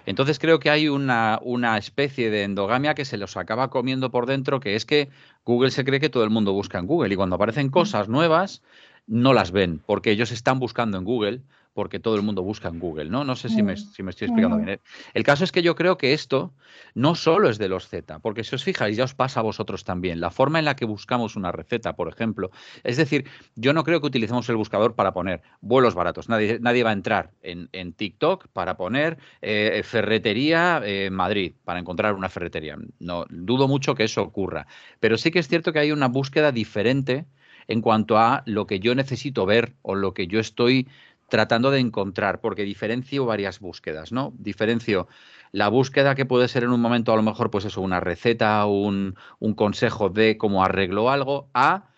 Entonces 0.06 0.38
creo 0.38 0.58
que 0.58 0.70
hay 0.70 0.88
una, 0.88 1.38
una, 1.42 1.78
especie 1.78 2.30
de 2.30 2.42
endogamia 2.42 2.94
que 2.94 3.04
se 3.04 3.18
los 3.18 3.36
acaba 3.36 3.70
comiendo 3.70 4.10
por 4.10 4.26
dentro, 4.26 4.58
que 4.58 4.74
es 4.74 4.84
que 4.84 5.08
Google 5.44 5.70
se 5.70 5.84
cree 5.84 6.00
que 6.00 6.08
todo 6.08 6.24
el 6.24 6.30
mundo 6.30 6.52
busca 6.52 6.78
en 6.78 6.86
Google 6.86 7.12
y 7.12 7.16
cuando 7.16 7.36
aparecen 7.36 7.68
cosas 7.68 8.08
nuevas 8.08 8.62
no 9.06 9.34
las 9.34 9.50
ven 9.50 9.80
porque 9.84 10.10
ellos 10.10 10.30
están 10.30 10.58
buscando 10.58 10.96
en 10.96 11.04
Google 11.04 11.42
porque 11.72 12.00
todo 12.00 12.16
el 12.16 12.22
mundo 12.22 12.42
busca 12.42 12.68
en 12.68 12.78
Google, 12.78 13.10
¿no? 13.10 13.24
No 13.24 13.36
sé 13.36 13.48
si 13.48 13.62
me, 13.62 13.76
si 13.76 14.02
me 14.02 14.10
estoy 14.10 14.26
explicando 14.26 14.56
bien. 14.56 14.68
¿eh? 14.70 14.80
El 15.14 15.22
caso 15.22 15.44
es 15.44 15.52
que 15.52 15.62
yo 15.62 15.74
creo 15.74 15.96
que 15.96 16.12
esto 16.12 16.52
no 16.94 17.14
solo 17.14 17.48
es 17.48 17.58
de 17.58 17.68
los 17.68 17.88
Z, 17.88 18.18
porque 18.18 18.44
si 18.44 18.54
os 18.54 18.64
fijáis, 18.64 18.96
ya 18.96 19.04
os 19.04 19.14
pasa 19.14 19.40
a 19.40 19.42
vosotros 19.42 19.84
también, 19.84 20.20
la 20.20 20.30
forma 20.30 20.58
en 20.58 20.64
la 20.64 20.74
que 20.76 20.84
buscamos 20.84 21.36
una 21.36 21.52
receta, 21.52 21.94
por 21.94 22.08
ejemplo, 22.08 22.50
es 22.82 22.96
decir, 22.96 23.26
yo 23.54 23.72
no 23.72 23.84
creo 23.84 24.00
que 24.00 24.08
utilicemos 24.08 24.48
el 24.48 24.56
buscador 24.56 24.94
para 24.94 25.12
poner 25.12 25.42
vuelos 25.60 25.94
baratos, 25.94 26.28
nadie, 26.28 26.58
nadie 26.60 26.82
va 26.82 26.90
a 26.90 26.94
entrar 26.94 27.30
en, 27.42 27.68
en 27.72 27.92
TikTok 27.92 28.48
para 28.48 28.76
poner 28.76 29.18
eh, 29.40 29.82
ferretería 29.84 30.82
eh, 30.84 31.10
Madrid, 31.10 31.52
para 31.64 31.78
encontrar 31.78 32.14
una 32.14 32.28
ferretería. 32.28 32.76
No, 32.98 33.26
dudo 33.30 33.68
mucho 33.68 33.94
que 33.94 34.04
eso 34.04 34.22
ocurra, 34.22 34.66
pero 34.98 35.16
sí 35.16 35.30
que 35.30 35.38
es 35.38 35.48
cierto 35.48 35.72
que 35.72 35.78
hay 35.78 35.92
una 35.92 36.08
búsqueda 36.08 36.52
diferente 36.52 37.26
en 37.68 37.82
cuanto 37.82 38.18
a 38.18 38.42
lo 38.46 38.66
que 38.66 38.80
yo 38.80 38.94
necesito 38.96 39.46
ver 39.46 39.74
o 39.82 39.94
lo 39.94 40.12
que 40.12 40.26
yo 40.26 40.40
estoy 40.40 40.88
tratando 41.30 41.70
de 41.70 41.80
encontrar, 41.80 42.40
porque 42.40 42.64
diferencio 42.64 43.24
varias 43.24 43.60
búsquedas, 43.60 44.12
¿no? 44.12 44.34
Diferencio 44.36 45.08
la 45.52 45.68
búsqueda 45.68 46.14
que 46.14 46.26
puede 46.26 46.48
ser 46.48 46.64
en 46.64 46.70
un 46.70 46.80
momento 46.80 47.12
a 47.12 47.16
lo 47.16 47.22
mejor, 47.22 47.50
pues 47.50 47.64
eso, 47.64 47.80
una 47.80 48.00
receta, 48.00 48.66
un, 48.66 49.16
un 49.38 49.54
consejo 49.54 50.10
de 50.10 50.36
cómo 50.36 50.62
arreglo 50.64 51.10
algo, 51.10 51.48
a 51.54 51.88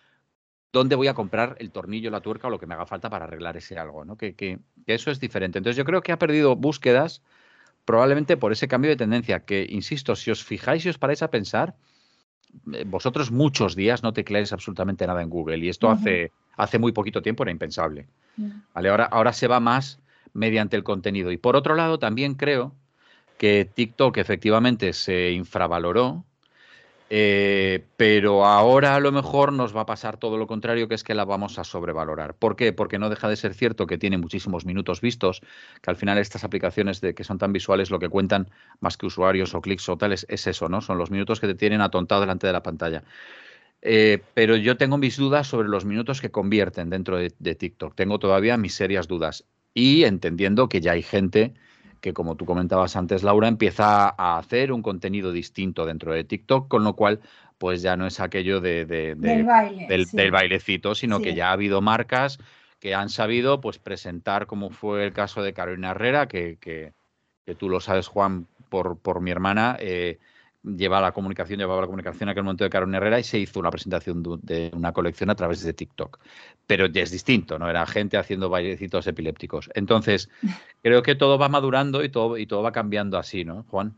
dónde 0.72 0.96
voy 0.96 1.08
a 1.08 1.14
comprar 1.14 1.56
el 1.58 1.70
tornillo, 1.70 2.10
la 2.10 2.20
tuerca 2.20 2.46
o 2.46 2.50
lo 2.50 2.58
que 2.58 2.66
me 2.66 2.74
haga 2.74 2.86
falta 2.86 3.10
para 3.10 3.26
arreglar 3.26 3.56
ese 3.56 3.78
algo, 3.78 4.04
¿no? 4.04 4.16
Que, 4.16 4.34
que, 4.34 4.60
eso 4.86 5.10
es 5.10 5.20
diferente. 5.20 5.58
Entonces 5.58 5.76
yo 5.76 5.84
creo 5.84 6.02
que 6.02 6.12
ha 6.12 6.18
perdido 6.18 6.56
búsquedas 6.56 7.22
probablemente 7.84 8.36
por 8.36 8.52
ese 8.52 8.68
cambio 8.68 8.90
de 8.90 8.96
tendencia, 8.96 9.44
que, 9.44 9.66
insisto, 9.68 10.16
si 10.16 10.30
os 10.30 10.44
fijáis 10.44 10.86
y 10.86 10.88
os 10.88 10.98
paráis 10.98 11.22
a 11.22 11.30
pensar, 11.30 11.76
vosotros 12.86 13.30
muchos 13.30 13.74
días 13.74 14.02
no 14.02 14.12
tecleáis 14.12 14.52
absolutamente 14.52 15.06
nada 15.06 15.22
en 15.22 15.30
Google 15.30 15.58
y 15.58 15.68
esto 15.68 15.90
hace, 15.90 16.32
hace 16.56 16.78
muy 16.78 16.92
poquito 16.92 17.22
tiempo 17.22 17.42
era 17.42 17.52
impensable. 17.52 18.06
¿vale? 18.74 18.88
Ahora, 18.88 19.04
ahora 19.04 19.32
se 19.32 19.48
va 19.48 19.60
más 19.60 20.00
mediante 20.32 20.76
el 20.76 20.84
contenido. 20.84 21.30
Y 21.32 21.36
por 21.36 21.56
otro 21.56 21.74
lado, 21.74 21.98
también 21.98 22.34
creo 22.34 22.74
que 23.38 23.64
TikTok 23.64 24.18
efectivamente 24.18 24.92
se 24.92 25.32
infravaloró, 25.32 26.24
eh, 27.14 27.84
pero 27.98 28.46
ahora 28.46 28.94
a 28.94 29.00
lo 29.00 29.12
mejor 29.12 29.52
nos 29.52 29.76
va 29.76 29.82
a 29.82 29.86
pasar 29.86 30.16
todo 30.16 30.38
lo 30.38 30.46
contrario, 30.46 30.88
que 30.88 30.94
es 30.94 31.04
que 31.04 31.14
la 31.14 31.26
vamos 31.26 31.58
a 31.58 31.64
sobrevalorar. 31.64 32.32
¿Por 32.32 32.56
qué? 32.56 32.72
Porque 32.72 32.98
no 32.98 33.10
deja 33.10 33.28
de 33.28 33.36
ser 33.36 33.52
cierto 33.52 33.86
que 33.86 33.98
tiene 33.98 34.16
muchísimos 34.16 34.64
minutos 34.64 35.02
vistos, 35.02 35.42
que 35.82 35.90
al 35.90 35.96
final 35.96 36.16
estas 36.16 36.42
aplicaciones 36.42 37.02
de, 37.02 37.14
que 37.14 37.22
son 37.22 37.36
tan 37.36 37.52
visuales 37.52 37.90
lo 37.90 37.98
que 37.98 38.08
cuentan 38.08 38.48
más 38.80 38.96
que 38.96 39.04
usuarios 39.04 39.54
o 39.54 39.60
clics 39.60 39.86
o 39.90 39.98
tales 39.98 40.24
es 40.30 40.46
eso, 40.46 40.70
¿no? 40.70 40.80
Son 40.80 40.96
los 40.96 41.10
minutos 41.10 41.38
que 41.38 41.48
te 41.48 41.54
tienen 41.54 41.82
atontado 41.82 42.22
delante 42.22 42.46
de 42.46 42.54
la 42.54 42.62
pantalla. 42.62 43.02
Eh, 43.82 44.22
pero 44.32 44.56
yo 44.56 44.78
tengo 44.78 44.96
mis 44.96 45.18
dudas 45.18 45.46
sobre 45.46 45.68
los 45.68 45.84
minutos 45.84 46.22
que 46.22 46.30
convierten 46.30 46.88
dentro 46.88 47.18
de, 47.18 47.34
de 47.38 47.54
TikTok. 47.54 47.94
Tengo 47.94 48.20
todavía 48.20 48.56
mis 48.56 48.74
serias 48.74 49.06
dudas. 49.06 49.44
Y 49.74 50.04
entendiendo 50.04 50.70
que 50.70 50.80
ya 50.80 50.92
hay 50.92 51.02
gente 51.02 51.52
que 52.02 52.12
como 52.12 52.34
tú 52.34 52.44
comentabas 52.44 52.96
antes, 52.96 53.22
Laura, 53.22 53.46
empieza 53.46 54.12
a 54.18 54.36
hacer 54.36 54.72
un 54.72 54.82
contenido 54.82 55.30
distinto 55.30 55.86
dentro 55.86 56.12
de 56.12 56.24
TikTok, 56.24 56.66
con 56.66 56.82
lo 56.82 56.94
cual 56.94 57.20
pues 57.58 57.80
ya 57.80 57.96
no 57.96 58.08
es 58.08 58.18
aquello 58.18 58.60
de, 58.60 58.84
del, 58.84 59.44
baile, 59.44 59.86
del, 60.12 60.30
bailecito, 60.32 60.96
sino 60.96 61.20
que 61.20 61.34
ya 61.34 61.50
ha 61.50 61.52
habido 61.52 61.80
marcas 61.80 62.40
que 62.80 62.96
han 62.96 63.08
sabido 63.08 63.60
pues 63.60 63.78
presentar, 63.78 64.46
como 64.46 64.70
fue 64.70 65.04
el 65.04 65.12
caso 65.12 65.44
de 65.44 65.52
Carolina 65.52 65.92
Herrera, 65.92 66.26
que, 66.26 66.58
que, 66.60 66.92
que 67.46 67.54
tú 67.54 67.68
lo 67.68 67.78
sabes, 67.78 68.08
Juan, 68.08 68.48
por, 68.68 68.98
por 68.98 69.20
mi 69.20 69.30
hermana, 69.30 69.76
eh, 69.78 70.18
lleva 70.64 71.00
la 71.00 71.12
comunicación, 71.12 71.58
llevaba 71.58 71.80
la 71.80 71.86
comunicación 71.86 72.28
en 72.28 72.30
aquel 72.30 72.44
momento 72.44 72.64
de 72.64 72.70
Carolina 72.70 72.98
Herrera 72.98 73.20
y 73.20 73.24
se 73.24 73.38
hizo 73.38 73.60
una 73.60 73.70
presentación 73.70 74.22
de 74.42 74.70
una 74.74 74.92
colección 74.92 75.30
a 75.30 75.34
través 75.34 75.62
de 75.62 75.72
TikTok. 75.72 76.18
Pero 76.66 76.86
ya 76.86 77.02
es 77.02 77.10
distinto, 77.10 77.58
¿no? 77.58 77.68
Era 77.68 77.86
gente 77.86 78.16
haciendo 78.16 78.48
bailecitos 78.48 79.06
epilépticos. 79.06 79.70
Entonces, 79.74 80.28
creo 80.82 81.02
que 81.02 81.14
todo 81.14 81.38
va 81.38 81.48
madurando 81.48 82.04
y 82.04 82.08
todo, 82.08 82.38
y 82.38 82.46
todo 82.46 82.62
va 82.62 82.72
cambiando 82.72 83.18
así, 83.18 83.44
¿no, 83.44 83.64
Juan? 83.68 83.94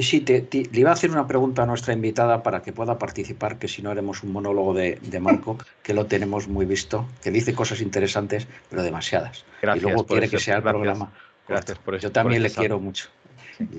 Sí, 0.00 0.20
te, 0.20 0.46
le 0.52 0.80
iba 0.80 0.90
a 0.90 0.92
hacer 0.92 1.10
una 1.10 1.26
pregunta 1.26 1.64
a 1.64 1.66
nuestra 1.66 1.92
invitada 1.92 2.44
para 2.44 2.62
que 2.62 2.72
pueda 2.72 2.98
participar, 2.98 3.58
que 3.58 3.66
si 3.66 3.82
no 3.82 3.90
haremos 3.90 4.22
un 4.22 4.30
monólogo 4.30 4.74
de, 4.74 5.18
Marco, 5.20 5.58
que 5.82 5.92
lo 5.92 6.06
tenemos 6.06 6.46
muy 6.46 6.66
visto, 6.66 7.08
que 7.20 7.32
dice 7.32 7.52
cosas 7.52 7.80
interesantes, 7.80 8.46
pero 8.70 8.84
demasiadas. 8.84 9.44
Gracias 9.60 9.82
y 9.82 9.86
luego 9.86 10.06
quiere 10.06 10.28
que 10.28 10.38
sea 10.38 10.58
el 10.58 10.62
programa. 10.62 11.12
Gracias 11.48 11.78
por 11.78 11.96
eso. 11.96 12.08
Yo 12.08 12.12
también 12.12 12.42
le 12.42 12.50
quiero 12.50 12.78
mucho. 12.78 13.08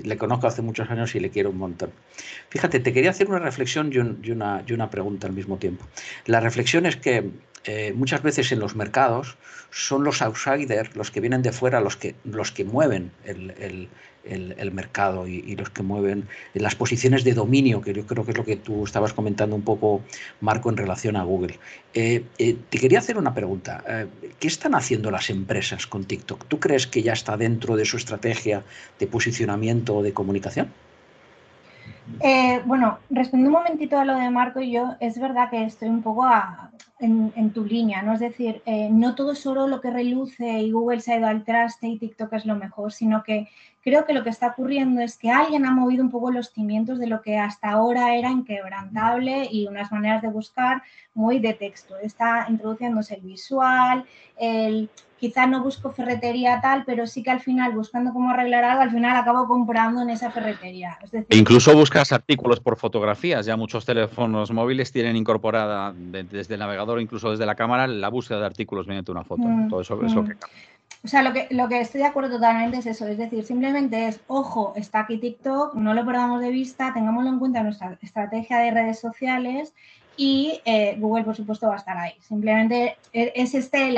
Le 0.03 0.17
conozco 0.17 0.47
hace 0.47 0.61
muchos 0.61 0.89
años 0.89 1.13
y 1.15 1.19
le 1.19 1.29
quiero 1.29 1.49
un 1.49 1.57
montón. 1.57 1.91
Fíjate, 2.49 2.79
te 2.79 2.93
quería 2.93 3.11
hacer 3.11 3.29
una 3.29 3.39
reflexión 3.39 3.91
y, 3.91 3.97
una, 3.97 4.63
y 4.65 4.73
una, 4.73 4.89
pregunta 4.89 5.27
al 5.27 5.33
mismo 5.33 5.57
tiempo. 5.57 5.85
La 6.25 6.39
reflexión 6.39 6.85
es 6.85 6.95
que 6.95 7.29
eh, 7.67 7.93
muchas 7.93 8.23
veces 8.23 8.51
en 8.53 8.59
los 8.59 8.75
mercados 8.75 9.37
son 9.71 10.05
los 10.05 10.21
outsiders, 10.21 10.95
los 10.95 11.11
que 11.11 11.19
vienen 11.19 11.41
de 11.41 11.51
fuera, 11.51 11.81
los 11.81 11.97
que, 11.97 12.15
los 12.23 12.51
que 12.53 12.63
mueven 12.63 13.11
el, 13.25 13.89
el, 14.23 14.71
mercado 14.71 15.27
y, 15.27 15.55
los 15.55 15.69
que 15.69 15.83
mueven 15.83 16.27
las 16.53 16.75
posiciones 16.75 17.25
de 17.25 17.33
dominio, 17.33 17.81
que 17.81 17.93
yo 17.93 18.05
creo 18.05 18.23
que 18.23 18.31
es 18.31 18.37
lo 18.37 18.45
que 18.45 18.55
tú 18.55 18.85
estabas 18.85 19.11
comentando 19.11 19.55
un 19.55 19.63
poco, 19.63 20.01
Marco, 20.39 20.69
en 20.69 20.77
relación 20.77 21.17
a 21.17 21.23
Google. 21.23 21.59
Eh, 21.93 22.23
eh, 22.37 22.57
te 22.69 22.77
quería 22.77 22.99
hacer 22.99 23.17
una 23.17 23.33
pregunta. 23.33 23.83
¿Qué 24.39 24.47
están 24.47 24.73
haciendo 24.73 25.11
las 25.11 25.29
empresas 25.29 25.87
con 25.87 26.05
TikTok? 26.05 26.45
¿Tú 26.45 26.59
crees 26.59 26.87
que 26.87 27.03
ya 27.03 27.13
está 27.13 27.35
dentro 27.35 27.75
de 27.75 27.85
su 27.85 27.97
estrategia 27.97 28.63
de 28.99 29.07
posicionamiento 29.07 29.97
o 29.97 30.03
de 30.03 30.13
comunicación? 30.13 30.71
bueno, 32.65 32.99
respondiendo 33.09 33.57
un 33.57 33.63
momentito 33.63 33.99
a 33.99 34.05
lo 34.05 34.15
de 34.15 34.29
Marco 34.29 34.61
y 34.61 34.71
yo, 34.71 34.95
es 35.01 35.19
verdad 35.19 35.49
que 35.49 35.65
estoy 35.65 35.89
un 35.89 36.01
poco 36.01 36.25
en, 36.99 37.51
tu 37.51 37.63
línea, 37.63 38.01
¿no? 38.01 38.13
Es 38.13 38.19
decir, 38.19 38.61
no 38.91 39.15
todo 39.15 39.33
es 39.33 39.45
oro 39.45 39.67
lo 39.67 39.81
que 39.81 39.91
reluce 39.91 40.61
y 40.61 40.71
Google 40.71 40.99
se 40.99 41.13
ha 41.13 41.17
ido 41.17 41.27
al 41.27 41.43
traste 41.43 41.87
y 41.87 41.99
TikTok 41.99 42.33
es 42.33 42.45
lo 42.45 42.55
mejor, 42.55 42.91
sino 42.91 43.23
que 43.23 43.47
creo 43.87 44.05
que 44.05 44.13
lo 44.13 44.23
que 44.23 44.31
está 44.31 44.47
ocurriendo 44.47 44.99
es 45.01 45.17
que 45.17 45.31
alguien 45.31 45.65
ha 45.65 45.71
movido 45.71 46.03
un 46.03 46.11
poco 46.11 46.29
los 46.31 46.49
cimientos 46.49 46.99
de 46.99 47.07
lo 47.07 47.21
que 47.21 47.37
hasta 47.37 47.69
ahora 47.69 48.15
era 48.15 48.29
inquebrantable 48.29 49.47
y 49.49 49.67
unas 49.67 49.91
maneras 49.91 50.21
de 50.21 50.27
buscar 50.27 50.83
muy 51.13 51.39
de 51.39 51.53
texto. 51.53 51.95
Está 51.97 52.47
introduciéndose 52.49 53.15
el 53.15 53.21
visual, 53.21 54.05
el 54.39 54.89
quizá 55.19 55.47
no 55.47 55.63
busco 55.63 55.91
ferretería 55.91 56.59
tal, 56.61 56.83
pero 56.85 57.07
sí 57.07 57.23
que 57.23 57.31
al 57.31 57.39
final, 57.39 57.73
buscando 57.73 58.13
cómo 58.13 58.29
arreglar 58.29 58.63
algo, 58.63 58.83
al 58.83 58.91
final 58.91 59.15
acabo 59.17 59.47
comprando 59.47 60.01
en 60.01 60.09
esa 60.09 60.31
ferretería. 60.31 60.97
Incluso 61.29 61.75
buscas 61.75 62.11
artículos 62.11 62.59
por 62.59 62.77
fotografías. 62.77 63.45
Ya 63.45 63.57
muchos 63.57 63.85
teléfonos 63.85 64.51
móviles 64.51 64.91
tienen 64.91 65.15
incorporada 65.15 65.93
desde 65.95 66.53
el 66.53 66.59
navegador, 66.59 67.01
incluso 67.01 67.31
desde 67.31 67.45
la 67.45 67.55
cámara, 67.55 67.87
la 67.87 68.09
búsqueda 68.09 68.39
de 68.39 68.45
artículos 68.45 68.87
mediante 68.87 69.11
una 69.11 69.23
foto. 69.23 69.43
Mm, 69.43 69.69
Todo 69.69 69.81
eso 69.81 70.05
es 70.05 70.13
lo 70.13 70.23
mm. 70.23 70.27
que 70.27 70.35
cambia. 70.35 70.57
O 71.03 71.07
sea, 71.07 71.21
lo 71.21 71.31
que, 71.31 71.47
lo 71.51 71.69
que 71.69 71.79
estoy 71.79 72.01
de 72.01 72.07
acuerdo 72.07 72.31
totalmente 72.31 72.77
es 72.77 72.85
eso, 72.85 73.07
es 73.07 73.17
decir, 73.17 73.43
simplemente 73.43 74.07
es, 74.07 74.19
ojo, 74.27 74.73
está 74.75 75.01
aquí 75.01 75.17
TikTok, 75.17 75.75
no 75.75 75.93
lo 75.93 76.05
perdamos 76.05 76.41
de 76.41 76.49
vista, 76.49 76.91
tengámoslo 76.93 77.29
en 77.29 77.39
cuenta 77.39 77.59
en 77.59 77.65
nuestra 77.65 77.97
estrategia 78.01 78.57
de 78.57 78.71
redes 78.71 78.99
sociales 78.99 79.73
y 80.17 80.59
eh, 80.65 80.95
Google, 80.97 81.23
por 81.23 81.35
supuesto, 81.35 81.67
va 81.67 81.75
a 81.75 81.77
estar 81.77 81.97
ahí. 81.97 82.13
Simplemente 82.19 82.97
e, 83.13 83.31
es 83.35 83.53
este 83.53 83.93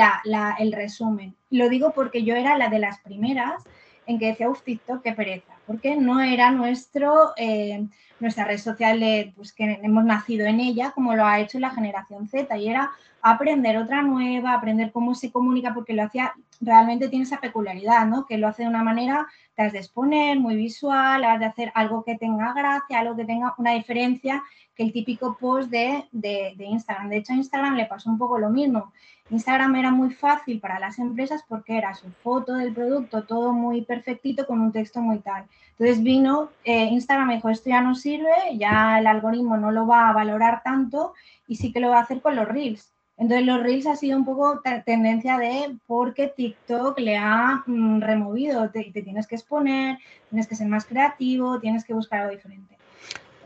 el 0.58 0.72
resumen. 0.72 1.34
Lo 1.50 1.68
digo 1.68 1.92
porque 1.92 2.22
yo 2.22 2.36
era 2.36 2.56
la 2.58 2.68
de 2.68 2.78
las 2.78 3.00
primeras 3.00 3.64
en 4.06 4.18
que 4.18 4.26
decía, 4.26 4.50
uff, 4.50 4.62
TikTok, 4.62 5.02
qué 5.02 5.12
pereza, 5.12 5.52
porque 5.66 5.96
no 5.96 6.20
era 6.20 6.50
nuestro, 6.50 7.32
eh, 7.36 7.86
nuestra 8.18 8.44
red 8.44 8.58
social 8.58 9.32
pues, 9.36 9.52
que 9.52 9.78
hemos 9.82 10.04
nacido 10.04 10.46
en 10.46 10.60
ella, 10.60 10.90
como 10.92 11.14
lo 11.14 11.24
ha 11.24 11.40
hecho 11.40 11.58
la 11.58 11.70
generación 11.70 12.28
Z, 12.28 12.56
y 12.58 12.68
era 12.68 12.90
aprender 13.22 13.76
otra 13.78 14.02
nueva, 14.02 14.54
aprender 14.54 14.90
cómo 14.92 15.14
se 15.14 15.30
comunica, 15.30 15.74
porque 15.74 15.92
lo 15.92 16.02
hacía, 16.02 16.32
realmente 16.60 17.08
tiene 17.08 17.24
esa 17.24 17.40
peculiaridad, 17.40 18.06
¿no? 18.06 18.26
Que 18.26 18.38
lo 18.38 18.48
hace 18.48 18.62
de 18.62 18.68
una 18.68 18.82
manera, 18.82 19.26
de 19.68 19.78
exponer, 19.78 20.38
muy 20.40 20.56
visual, 20.56 21.24
has 21.24 21.38
de 21.38 21.46
hacer 21.46 21.70
algo 21.74 22.02
que 22.04 22.16
tenga 22.16 22.52
gracia, 22.52 22.98
algo 22.98 23.16
que 23.16 23.24
tenga 23.24 23.54
una 23.58 23.72
diferencia 23.72 24.42
que 24.74 24.82
el 24.82 24.92
típico 24.92 25.36
post 25.38 25.70
de, 25.70 26.04
de, 26.12 26.54
de 26.56 26.64
Instagram. 26.64 27.10
De 27.10 27.18
hecho, 27.18 27.32
a 27.32 27.36
Instagram 27.36 27.76
le 27.76 27.86
pasó 27.86 28.10
un 28.10 28.18
poco 28.18 28.38
lo 28.38 28.50
mismo. 28.50 28.92
Instagram 29.30 29.76
era 29.76 29.90
muy 29.90 30.10
fácil 30.10 30.60
para 30.60 30.80
las 30.80 30.98
empresas 30.98 31.44
porque 31.48 31.78
era 31.78 31.94
su 31.94 32.10
foto 32.10 32.54
del 32.54 32.72
producto, 32.72 33.24
todo 33.24 33.52
muy 33.52 33.82
perfectito 33.82 34.46
con 34.46 34.60
un 34.60 34.72
texto 34.72 35.00
muy 35.00 35.18
tal. 35.20 35.44
Entonces 35.72 36.02
vino 36.02 36.50
eh, 36.64 36.86
Instagram 36.86 37.30
y 37.30 37.34
dijo, 37.36 37.48
esto 37.48 37.70
ya 37.70 37.80
no 37.80 37.94
sirve, 37.94 38.34
ya 38.56 38.98
el 38.98 39.06
algoritmo 39.06 39.56
no 39.56 39.70
lo 39.70 39.86
va 39.86 40.08
a 40.08 40.12
valorar 40.12 40.62
tanto 40.64 41.14
y 41.46 41.56
sí 41.56 41.72
que 41.72 41.80
lo 41.80 41.90
va 41.90 41.98
a 41.98 42.02
hacer 42.02 42.20
con 42.20 42.34
los 42.34 42.48
reels. 42.48 42.92
Entonces 43.20 43.46
los 43.46 43.62
Reels 43.62 43.86
ha 43.86 43.96
sido 43.96 44.16
un 44.16 44.24
poco 44.24 44.62
tendencia 44.86 45.36
de 45.36 45.76
porque 45.86 46.32
TikTok 46.34 46.98
le 47.00 47.18
ha 47.18 47.62
mm, 47.66 48.00
removido, 48.00 48.70
te, 48.70 48.90
te, 48.90 49.02
tienes 49.02 49.26
que 49.26 49.34
exponer, 49.34 49.98
tienes 50.30 50.48
que 50.48 50.56
ser 50.56 50.66
más 50.68 50.86
creativo, 50.86 51.60
tienes 51.60 51.84
que 51.84 51.92
buscar 51.92 52.20
algo 52.20 52.32
diferente. 52.32 52.78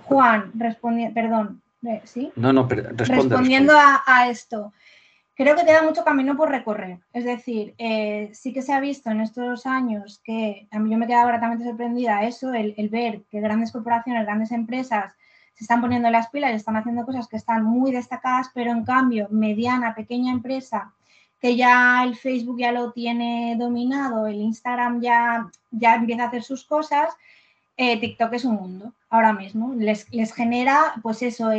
Juan, 0.05 0.53
respondiendo, 0.55 1.13
perdón, 1.13 1.61
eh, 1.85 2.01
¿sí? 2.05 2.31
No, 2.37 2.53
no, 2.53 2.69
pero 2.69 2.89
respondiendo 2.93 3.73
A, 3.77 4.29
esto, 4.31 4.73
creo 5.35 5.57
que 5.57 5.65
te 5.65 5.73
da 5.73 5.83
mucho 5.83 6.05
camino 6.05 6.37
por 6.37 6.51
recorrer. 6.51 7.01
Es 7.13 7.25
decir, 7.25 7.75
eh, 7.79 8.31
sí 8.33 8.53
que 8.53 8.63
se 8.63 8.73
ha 8.73 8.79
visto 8.79 9.11
en 9.11 9.23
estos 9.23 9.67
años 9.67 10.21
que 10.23 10.69
a 10.71 10.79
mí 10.79 10.89
yo 10.89 10.99
me 10.99 11.07
he 11.07 11.09
quedado 11.09 11.27
gratamente 11.27 11.65
sorprendida 11.65 12.23
eso, 12.23 12.55
el, 12.55 12.75
el 12.77 12.91
ver 12.91 13.23
que 13.29 13.41
grandes 13.41 13.73
corporaciones, 13.73 14.25
grandes 14.25 14.53
empresas 14.53 15.15
se 15.55 15.65
están 15.65 15.81
poniendo 15.81 16.11
las 16.11 16.29
pilas 16.31 16.53
y 16.53 16.57
están 16.57 16.77
haciendo 16.77 17.05
cosas 17.07 17.29
que 17.29 17.37
están 17.37 17.65
muy 17.65 17.93
destacadas, 17.93 18.51
pero 18.55 18.73
en 18.73 18.85
cambio, 18.85 19.29
mediana, 19.31 19.95
pequeña 19.95 20.33
empresa, 20.33 20.93
que 21.41 21.57
ya 21.57 22.03
el 22.05 22.17
Facebook 22.17 22.59
ya 22.59 22.73
lo 22.73 22.93
tiene 22.93 23.57
dominado, 23.59 24.27
el 24.27 24.41
Instagram 24.41 25.01
ya, 25.01 25.47
ya 25.71 25.95
empieza 25.95 26.25
a 26.25 26.27
hacer 26.29 26.43
sus 26.43 26.65
cosas, 26.65 27.15
eh, 27.77 27.99
TikTok 28.01 28.33
es 28.35 28.45
un 28.45 28.55
mundo 28.55 28.93
ahora 29.11 29.33
mismo. 29.33 29.75
Les, 29.75 30.13
les 30.13 30.33
genera, 30.33 30.95
pues 31.03 31.23
eso, 31.23 31.51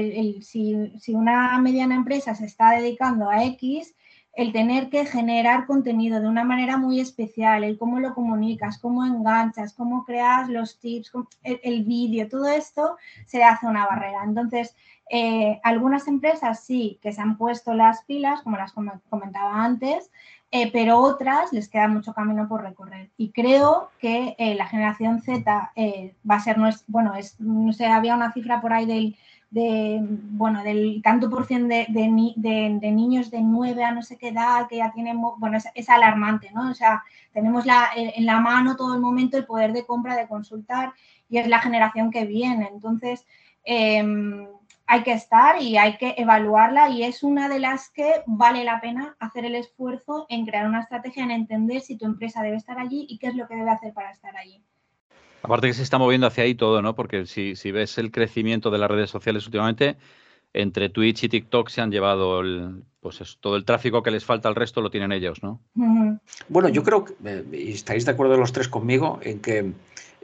si, 0.42 0.92
si, 1.00 1.14
una 1.14 1.58
mediana 1.60 1.96
empresa 1.96 2.36
se 2.36 2.46
está 2.46 2.72
dedicando 2.72 3.30
a 3.30 3.44
X, 3.46 3.94
el 4.36 4.52
tener 4.52 4.90
que 4.90 5.06
generar 5.06 5.66
contenido 5.66 6.20
de 6.20 6.28
una 6.28 6.44
manera 6.44 6.78
muy 6.78 7.00
especial, 7.00 7.64
el 7.64 7.78
cómo 7.78 8.00
lo 8.00 8.14
comunicas, 8.14 8.78
cómo 8.78 9.06
enganchas, 9.06 9.74
cómo 9.74 10.04
creas 10.04 10.50
los 10.50 10.78
tips, 10.80 11.12
el, 11.44 11.84
vídeo, 11.86 12.28
todo 12.28 12.48
esto 12.50 12.98
se 13.26 13.44
hace 13.44 13.66
una 13.66 13.86
barrera. 13.86 14.24
Entonces, 14.26 14.76
eh, 15.10 15.60
algunas 15.64 16.08
empresas 16.10 16.66
sí 16.66 17.00
que 17.02 17.14
se 17.14 17.22
han 17.22 17.38
puesto 17.38 17.74
las 17.74 18.04
pilas, 18.04 18.42
como 18.42 18.58
las 18.58 18.74
comentaba 18.74 19.64
antes, 19.64 20.12
eh, 20.52 20.70
pero 20.72 21.00
otras 21.00 21.54
les 21.54 21.70
queda 21.70 21.88
mucho 21.88 22.14
camino 22.14 22.48
por 22.50 22.62
recorrer. 22.62 23.12
Y 23.16 23.32
creo 23.32 23.90
que 24.00 24.36
eh, 24.38 24.56
la 24.56 24.68
generación 24.68 25.22
Z 25.22 25.72
va 26.30 26.36
a 26.36 26.40
ser, 26.42 26.58
bueno, 26.88 27.16
es, 27.16 27.40
no 27.40 27.72
sé, 27.72 27.86
había 27.86 28.16
una 28.16 28.34
cifra 28.34 28.60
por 28.60 28.74
ahí 28.74 28.86
del 28.86 29.16
de, 29.50 30.00
bueno, 30.04 30.64
del 30.64 31.02
tanto 31.04 31.30
por 31.30 31.46
ciento 31.46 31.68
de, 31.68 31.86
de, 31.90 32.92
niños 32.92 33.32
de 33.32 33.42
9 33.42 33.84
a 33.84 33.92
no 33.92 34.02
sé 34.02 34.18
qué 34.18 34.30
edad 34.30 34.68
que 34.68 34.78
ya 34.78 34.92
tienen, 34.92 35.22
bueno, 35.38 35.58
es, 35.74 35.90
alarmante, 35.90 36.52
¿no? 36.52 36.72
O 36.72 36.74
sea, 36.74 37.04
tenemos 37.32 37.66
la, 37.66 37.90
en 37.96 38.26
la 38.26 38.40
mano 38.40 38.76
todo 38.76 38.96
el 38.96 39.02
momento 39.02 39.38
el 39.38 39.46
poder 39.46 39.72
de 39.74 39.86
compra, 39.86 40.16
de 40.16 40.28
consultar, 40.28 40.94
y 41.30 41.38
es 41.38 41.48
la 41.48 41.60
generación 41.60 42.12
que 42.12 42.26
viene. 42.26 42.70
Entonces, 42.72 43.26
em, 43.64 44.48
hay 44.88 45.04
que 45.04 45.14
estar 45.14 45.62
y 45.62 45.78
hay 45.78 45.98
que 45.98 46.16
evaluarla 46.18 46.90
y 46.90 47.04
es 47.04 47.24
una 47.24 47.50
de 47.50 47.60
las 47.60 47.90
que 47.90 48.24
vale 48.28 48.64
la 48.64 48.80
pena 48.82 49.16
hacer 49.20 49.46
el 49.46 49.56
esfuerzo 49.56 50.26
en 50.30 50.46
crear 50.46 50.68
una 50.68 50.82
estrategia, 50.82 51.24
en 51.24 51.32
entender 51.32 51.82
si 51.82 51.98
tu 51.98 52.06
empresa 52.06 52.44
debe 52.44 52.58
estar 52.58 52.78
allí 52.78 53.08
y 53.10 53.18
qué 53.18 53.28
es 53.28 53.36
lo 53.36 53.48
que 53.48 53.56
debe 53.56 53.72
hacer 53.72 53.94
para 53.94 54.12
estar 54.12 54.36
allí. 54.38 54.62
Aparte 55.46 55.68
que 55.68 55.74
se 55.74 55.84
está 55.84 56.00
moviendo 56.00 56.26
hacia 56.26 56.44
ahí 56.44 56.56
todo, 56.56 56.82
¿no? 56.82 56.96
Porque 56.96 57.28
si, 57.28 57.56
si 57.56 57.72
ves 57.72 57.98
el 58.00 58.12
crecimiento 58.12 58.72
de 58.72 58.80
las 58.80 58.90
redes 58.90 59.12
sociales 59.12 59.46
últimamente, 59.46 59.96
entre 60.54 60.90
Twitch 60.90 61.26
y 61.26 61.30
TikTok 61.30 61.70
se 61.70 61.82
han 61.82 61.92
llevado 61.92 62.40
el, 62.40 62.84
pues 63.00 63.38
todo 63.40 63.56
el 63.56 63.66
tráfico 63.66 64.02
que 64.02 64.10
les 64.10 64.26
falta 64.26 64.50
al 64.50 64.56
resto 64.56 64.82
lo 64.82 64.90
tienen 64.90 65.12
ellos, 65.12 65.44
¿no? 65.44 65.62
Bueno, 66.50 66.70
yo 66.70 66.82
creo 66.82 67.06
que 67.06 67.14
eh, 67.24 67.46
estáis 67.68 68.06
de 68.06 68.12
acuerdo 68.12 68.38
los 68.38 68.54
tres 68.54 68.68
conmigo 68.68 69.20
en 69.22 69.40
que 69.40 69.74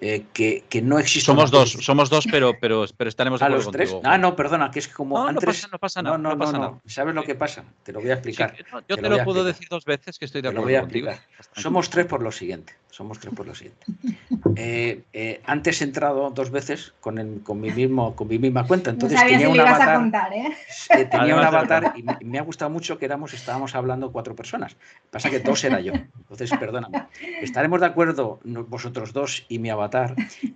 eh, 0.04 0.26
que, 0.34 0.64
que, 0.68 0.82
no 0.82 0.98
existe. 0.98 1.28
Somos 1.28 1.52
dos, 1.52 1.74
somos 1.74 2.10
dos, 2.10 2.26
pero, 2.32 2.54
pero, 2.60 2.86
pero 2.98 3.08
estaremos 3.08 3.40
de 3.40 3.46
acuerdo 3.46 3.62
¿A 3.62 3.66
los 3.66 3.72
tres? 3.72 3.96
Ah, 4.04 4.18
no, 4.18 4.36
perdona, 4.36 4.72
que 4.72 4.80
es 4.80 4.88
como 4.88 5.20
no, 5.20 5.28
antes. 5.28 5.72
No 5.72 5.78
pasa, 5.78 6.02
nada. 6.02 6.18
No, 6.18 6.32
no, 6.32 6.38
pasa 6.40 6.58
nada. 6.58 6.80
¿Sabes 6.88 7.14
lo 7.14 7.24
que 7.24 7.36
pasa? 7.36 7.64
Te 7.84 7.94
lo 7.94 8.02
voy 8.02 8.10
a 8.10 8.14
explicar. 8.14 8.56
yo 8.90 8.98
te, 8.98 9.10
lo, 9.10 9.24
puedo 9.24 9.44
decir 9.44 9.68
dos 9.70 9.86
veces 9.86 10.18
que 10.18 10.26
estoy 10.26 10.42
de 10.42 10.50
acuerdo 10.50 10.80
contigo. 10.82 11.12
Somos 11.56 11.92
tres 11.92 12.08
por 12.08 12.24
lo 12.24 12.32
siguiente. 12.32 12.74
Somos 12.90 13.20
tres 13.20 13.34
por 13.34 13.46
lo 13.46 13.54
siguiente. 13.54 13.86
Eh, 14.58 15.04
eh, 15.14 15.42
antes 15.46 15.82
he 15.82 15.86
entrado 15.86 16.30
dos 16.32 16.52
veces 16.52 16.94
con, 17.00 17.18
el, 17.18 17.42
con, 17.42 17.62
mi 17.62 17.72
mismo, 17.72 18.16
con 18.16 18.28
mi 18.28 18.38
misma 18.38 18.68
cuenta. 18.68 18.90
Entonces 18.90 19.20
tenía 19.24 19.48
un 19.48 19.60
avatar. 19.60 19.98
Contar, 19.98 20.34
¿eh? 20.34 21.06
tenía 21.10 21.36
un 21.36 21.44
avatar 21.44 21.94
y 21.96 22.04
me, 22.04 22.18
me, 22.22 22.38
ha 22.38 22.42
gustado 22.42 22.70
mucho 22.70 22.98
que 22.98 23.06
éramos, 23.06 23.34
estábamos 23.34 23.76
hablando 23.76 24.12
cuatro 24.12 24.36
personas. 24.36 24.76
Pasa 25.10 25.30
que 25.30 25.40
dos 25.40 25.64
era 25.64 25.80
yo. 25.80 25.94
Entonces, 25.94 26.52
perdóname. 26.60 27.08
Estaremos 27.42 27.80
de 27.80 27.88
acuerdo 27.88 28.42
vosotros 28.44 29.14
dos 29.14 29.46
y 29.48 29.60
mi 29.60 29.70
avatar 29.70 29.91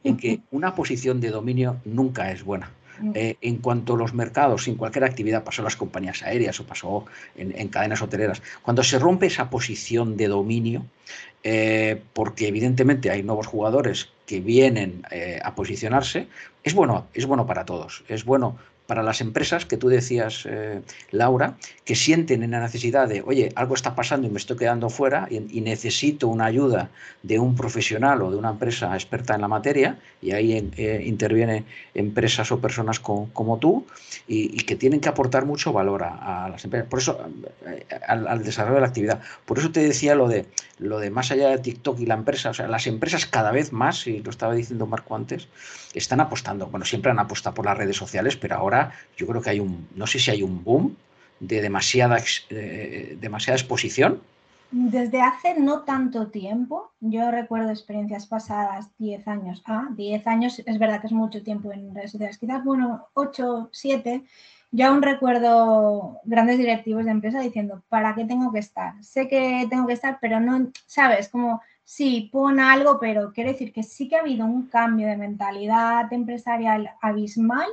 en 0.04 0.18
que 0.18 0.42
una 0.52 0.76
posición 0.76 1.20
de 1.22 1.30
dominio 1.30 1.78
nunca 1.86 2.32
es 2.32 2.44
buena. 2.44 2.72
Mm. 3.00 3.12
Eh, 3.14 3.38
en 3.42 3.58
cuanto 3.58 3.96
a 3.96 3.98
los 3.98 4.14
mercados, 4.14 4.68
en 4.68 4.76
cualquier 4.76 5.04
actividad, 5.04 5.44
pasó 5.44 5.62
en 5.62 5.66
las 5.66 5.76
compañías 5.76 6.24
aéreas 6.24 6.60
o 6.60 6.66
pasó 6.66 7.06
en, 7.36 7.68
cadenas 7.68 8.02
hoteleras, 8.02 8.42
cuando 8.62 8.84
se 8.84 9.00
rompe 9.00 9.28
esa 9.28 9.50
posición 9.50 10.18
de 10.18 10.28
dominio, 10.28 10.86
eh, 11.44 12.02
porque 12.14 12.48
evidentemente 12.48 13.12
hay 13.12 13.22
nuevos 13.22 13.48
jugadores 13.48 14.10
que 14.26 14.40
vienen 14.40 15.04
eh, 15.12 15.40
a 15.44 15.54
posicionarse, 15.56 16.28
es 16.64 16.74
bueno, 16.74 17.08
es 17.14 17.26
bueno 17.26 17.46
para 17.46 17.66
todos. 17.66 18.04
Es 18.08 18.26
bueno 18.26 18.58
para 18.88 19.04
las 19.04 19.22
empresas 19.22 19.66
que 19.66 19.78
tú 19.78 19.90
decías, 19.90 20.46
eh, 20.46 20.82
Laura, 21.12 21.58
que 21.86 21.96
sienten 21.96 22.44
en 22.44 22.52
la 22.52 22.60
necesidad 22.60 23.08
de, 23.08 23.24
oye, 23.26 23.52
algo 23.56 23.76
está 23.76 23.96
pasando 23.96 24.28
y 24.28 24.30
me 24.30 24.38
estoy 24.38 24.58
quedando 24.58 24.90
fuera 24.90 25.28
y, 25.30 25.66
necesito 25.66 26.28
una 26.28 26.46
ayuda 26.46 26.92
de 27.24 27.40
un 27.40 27.56
profesional 27.56 28.22
o 28.22 28.30
de 28.30 28.38
una 28.38 28.50
empresa 28.50 28.94
experta 28.94 29.34
en 29.34 29.42
la 29.42 29.48
materia, 29.48 29.98
y 30.22 30.32
ahí 30.32 30.72
eh, 30.78 31.04
interviene 31.06 31.66
empresas 31.96 32.52
o 32.52 32.60
personas 32.60 33.00
como 33.00 33.58
tú, 33.60 33.86
y, 34.28 34.58
que 34.58 34.76
tienen 34.76 35.00
que 35.00 35.10
aportar 35.10 35.46
mucho 35.46 35.74
valor 35.74 36.04
a, 36.04 36.48
las 36.50 36.64
empresas, 36.64 36.88
por 36.88 37.00
eso, 37.00 37.20
eh, 37.66 37.86
al, 38.08 38.44
desarrollo 38.44 38.76
de 38.76 38.82
la 38.82 38.88
actividad. 38.88 39.22
Por 39.46 39.58
eso 39.58 39.72
te 39.72 39.82
decía 39.82 40.14
lo 40.14 40.28
de, 40.28 40.46
lo 40.78 41.00
de 41.00 41.10
más 41.10 41.32
allá 41.32 41.50
de 41.50 41.58
TikTok 41.58 42.00
y 42.00 42.06
la 42.06 42.16
empresa, 42.16 42.52
o 42.52 42.54
sea, 42.54 42.68
las 42.68 42.86
empresas 42.86 43.26
cada 43.26 43.52
vez 43.52 43.72
más, 43.72 44.06
y 44.06 44.20
lo 44.20 44.30
estaba 44.30 44.54
diciendo 44.54 44.86
Marco 44.86 45.16
antes, 45.16 45.48
están 45.94 46.20
apostando, 46.20 46.68
bueno, 46.68 46.86
siempre 46.86 47.12
han 47.12 47.20
apostado 47.20 47.56
por 47.56 47.66
las 47.66 47.78
redes 47.78 47.96
sociales, 47.96 48.36
pero 48.36 48.56
ahora 48.56 48.75
yo 49.18 49.28
creo 49.28 49.42
que 49.42 49.50
hay 49.52 49.60
un, 49.60 49.88
no 49.96 50.08
sé 50.08 50.20
si 50.20 50.32
hay 50.32 50.44
un 50.44 50.64
boom 50.64 50.96
de 51.40 51.62
demasiada, 51.62 52.18
eh, 52.50 53.18
demasiada 53.20 53.58
exposición. 53.58 54.22
Desde 54.72 55.22
hace 55.22 55.60
no 55.60 55.82
tanto 55.82 56.28
tiempo, 56.28 56.92
yo 57.00 57.32
recuerdo 57.32 57.70
experiencias 57.70 58.26
pasadas, 58.26 58.90
10 58.98 59.28
años, 59.28 59.64
ah, 59.66 59.88
10 59.92 60.28
años, 60.28 60.62
es 60.66 60.80
verdad 60.80 61.00
que 61.00 61.08
es 61.08 61.14
mucho 61.14 61.44
tiempo 61.44 61.72
en 61.72 61.94
redes 61.94 62.12
sociales, 62.12 62.38
quizás, 62.38 62.64
bueno, 62.64 63.08
8, 63.14 63.70
7, 63.72 64.24
yo 64.72 64.88
aún 64.88 65.02
recuerdo 65.02 66.20
grandes 66.26 66.58
directivos 66.58 67.06
de 67.06 67.12
empresa 67.12 67.40
diciendo, 67.40 67.84
¿para 67.88 68.16
qué 68.16 68.26
tengo 68.26 68.52
que 68.52 68.60
estar? 68.60 69.02
Sé 69.02 69.30
que 69.30 69.66
tengo 69.70 69.88
que 69.88 69.94
estar, 69.94 70.18
pero 70.20 70.42
no, 70.42 70.72
¿sabes? 70.88 71.30
Como, 71.30 71.62
sí, 71.86 72.30
pon 72.30 72.60
algo, 72.60 73.00
pero 73.00 73.32
quiero 73.32 73.52
decir 73.52 73.72
que 73.72 73.84
sí 73.84 74.10
que 74.10 74.18
ha 74.18 74.22
habido 74.22 74.46
un 74.46 74.68
cambio 74.68 75.08
de 75.08 75.16
mentalidad 75.16 76.12
empresarial 76.12 76.92
abismal 77.02 77.70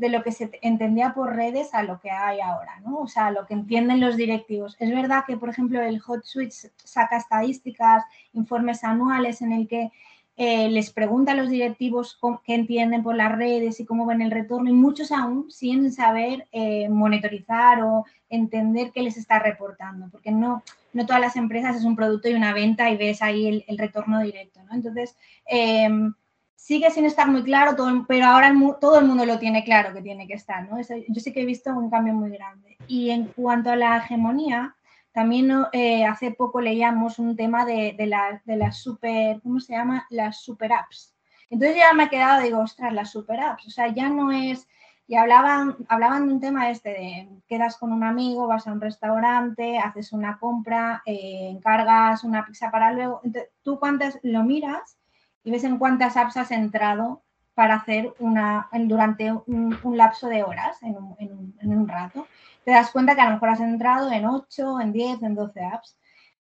de 0.00 0.08
lo 0.08 0.22
que 0.22 0.32
se 0.32 0.50
entendía 0.62 1.12
por 1.12 1.36
redes 1.36 1.74
a 1.74 1.82
lo 1.82 2.00
que 2.00 2.10
hay 2.10 2.40
ahora, 2.40 2.80
¿no? 2.80 3.00
O 3.00 3.06
sea, 3.06 3.30
lo 3.30 3.46
que 3.46 3.52
entienden 3.52 4.00
los 4.00 4.16
directivos. 4.16 4.74
Es 4.78 4.90
verdad 4.90 5.24
que, 5.26 5.36
por 5.36 5.50
ejemplo, 5.50 5.80
el 5.82 6.00
Hot 6.00 6.24
Switch 6.24 6.54
saca 6.76 7.18
estadísticas, 7.18 8.02
informes 8.32 8.82
anuales 8.82 9.42
en 9.42 9.52
el 9.52 9.68
que 9.68 9.92
eh, 10.38 10.70
les 10.70 10.90
pregunta 10.90 11.32
a 11.32 11.34
los 11.34 11.50
directivos 11.50 12.18
qué 12.46 12.54
entienden 12.54 13.02
por 13.02 13.14
las 13.14 13.30
redes 13.30 13.78
y 13.78 13.84
cómo 13.84 14.06
ven 14.06 14.22
el 14.22 14.30
retorno 14.30 14.70
y 14.70 14.72
muchos 14.72 15.12
aún 15.12 15.50
sin 15.50 15.92
saber 15.92 16.48
eh, 16.50 16.88
monitorizar 16.88 17.82
o 17.82 18.06
entender 18.30 18.90
qué 18.92 19.02
les 19.02 19.18
está 19.18 19.38
reportando, 19.38 20.08
porque 20.10 20.30
no, 20.30 20.62
no 20.94 21.04
todas 21.04 21.20
las 21.20 21.36
empresas 21.36 21.76
es 21.76 21.84
un 21.84 21.94
producto 21.94 22.30
y 22.30 22.34
una 22.34 22.54
venta 22.54 22.88
y 22.88 22.96
ves 22.96 23.20
ahí 23.20 23.64
el, 23.66 23.76
retorno 23.76 24.20
directo, 24.22 24.62
¿no? 24.62 24.74
Entonces, 24.74 25.14
em, 25.44 26.14
sigue 26.60 26.90
sin 26.90 27.06
estar 27.06 27.26
muy 27.26 27.42
claro, 27.42 27.74
pero 28.06 28.26
ahora 28.26 28.52
todo 28.80 28.98
el 28.98 29.06
mundo 29.06 29.24
lo 29.24 29.38
tiene 29.38 29.64
claro 29.64 29.94
que 29.94 30.02
tiene 30.02 30.28
que 30.28 30.34
estar. 30.34 30.68
¿no? 30.68 30.78
yo 30.78 31.20
sí 31.20 31.32
que 31.32 31.40
he 31.40 31.46
visto 31.46 31.70
un 31.70 31.90
cambio 31.90 32.12
muy 32.12 32.30
grande. 32.30 32.76
Y 32.86 33.10
en 33.10 33.28
cuanto 33.28 33.70
a 33.70 33.76
la 33.76 33.96
hegemonía, 33.96 34.76
también 35.10 35.50
eh, 35.72 36.04
hace 36.04 36.32
poco 36.32 36.60
leíamos 36.60 37.18
un 37.18 37.34
tema 37.34 37.64
de, 37.64 37.96
las 38.44 38.78
super, 38.78 39.40
¿cómo 39.42 39.58
se 39.58 39.72
llama? 39.72 40.06
Las 40.10 40.42
super 40.42 40.72
apps. 40.72 41.14
Entonces 41.48 41.78
ya 41.78 41.94
me 41.94 42.04
he 42.04 42.08
quedado, 42.10 42.42
digo, 42.42 42.60
ostras, 42.60 42.92
las 42.92 43.10
super 43.10 43.40
apps. 43.40 43.66
O 43.66 43.70
sea, 43.70 43.88
ya 43.88 44.10
no 44.10 44.30
es, 44.30 44.68
y 45.08 45.16
hablaban, 45.16 45.76
hablaban 45.88 46.28
de 46.28 46.34
un 46.34 46.40
tema 46.40 46.70
este 46.70 46.90
de 46.90 47.28
quedas 47.48 47.78
con 47.78 47.90
un 47.90 48.04
amigo, 48.04 48.46
vas 48.46 48.66
a 48.66 48.72
un 48.72 48.82
restaurante, 48.82 49.78
haces 49.78 50.12
una 50.12 50.38
compra, 50.38 51.02
eh, 51.06 51.48
encargas 51.50 52.22
una 52.22 52.44
pizza 52.44 52.70
para 52.70 52.92
luego. 52.92 53.22
Tú 53.62 53.80
cuántas 53.80 54.20
lo 54.22 54.44
miras 54.44 54.99
y 55.44 55.50
ves 55.50 55.64
en 55.64 55.78
cuántas 55.78 56.16
apps 56.16 56.36
has 56.36 56.50
entrado 56.50 57.22
para 57.54 57.74
hacer 57.74 58.14
una, 58.18 58.68
durante 58.72 59.32
un, 59.32 59.96
lapso 59.96 60.28
de 60.28 60.42
horas, 60.42 60.82
en 60.82 60.96
un, 60.96 61.54
en 61.60 61.76
un, 61.76 61.88
rato. 61.88 62.26
Te 62.64 62.70
das 62.70 62.90
cuenta 62.90 63.14
que 63.14 63.20
a 63.20 63.26
lo 63.26 63.32
mejor 63.32 63.50
has 63.50 63.60
entrado 63.60 64.10
en 64.10 64.24
8, 64.24 64.80
en 64.80 64.92
10, 64.92 65.22
en 65.22 65.34
12 65.34 65.64
apps. 65.64 65.96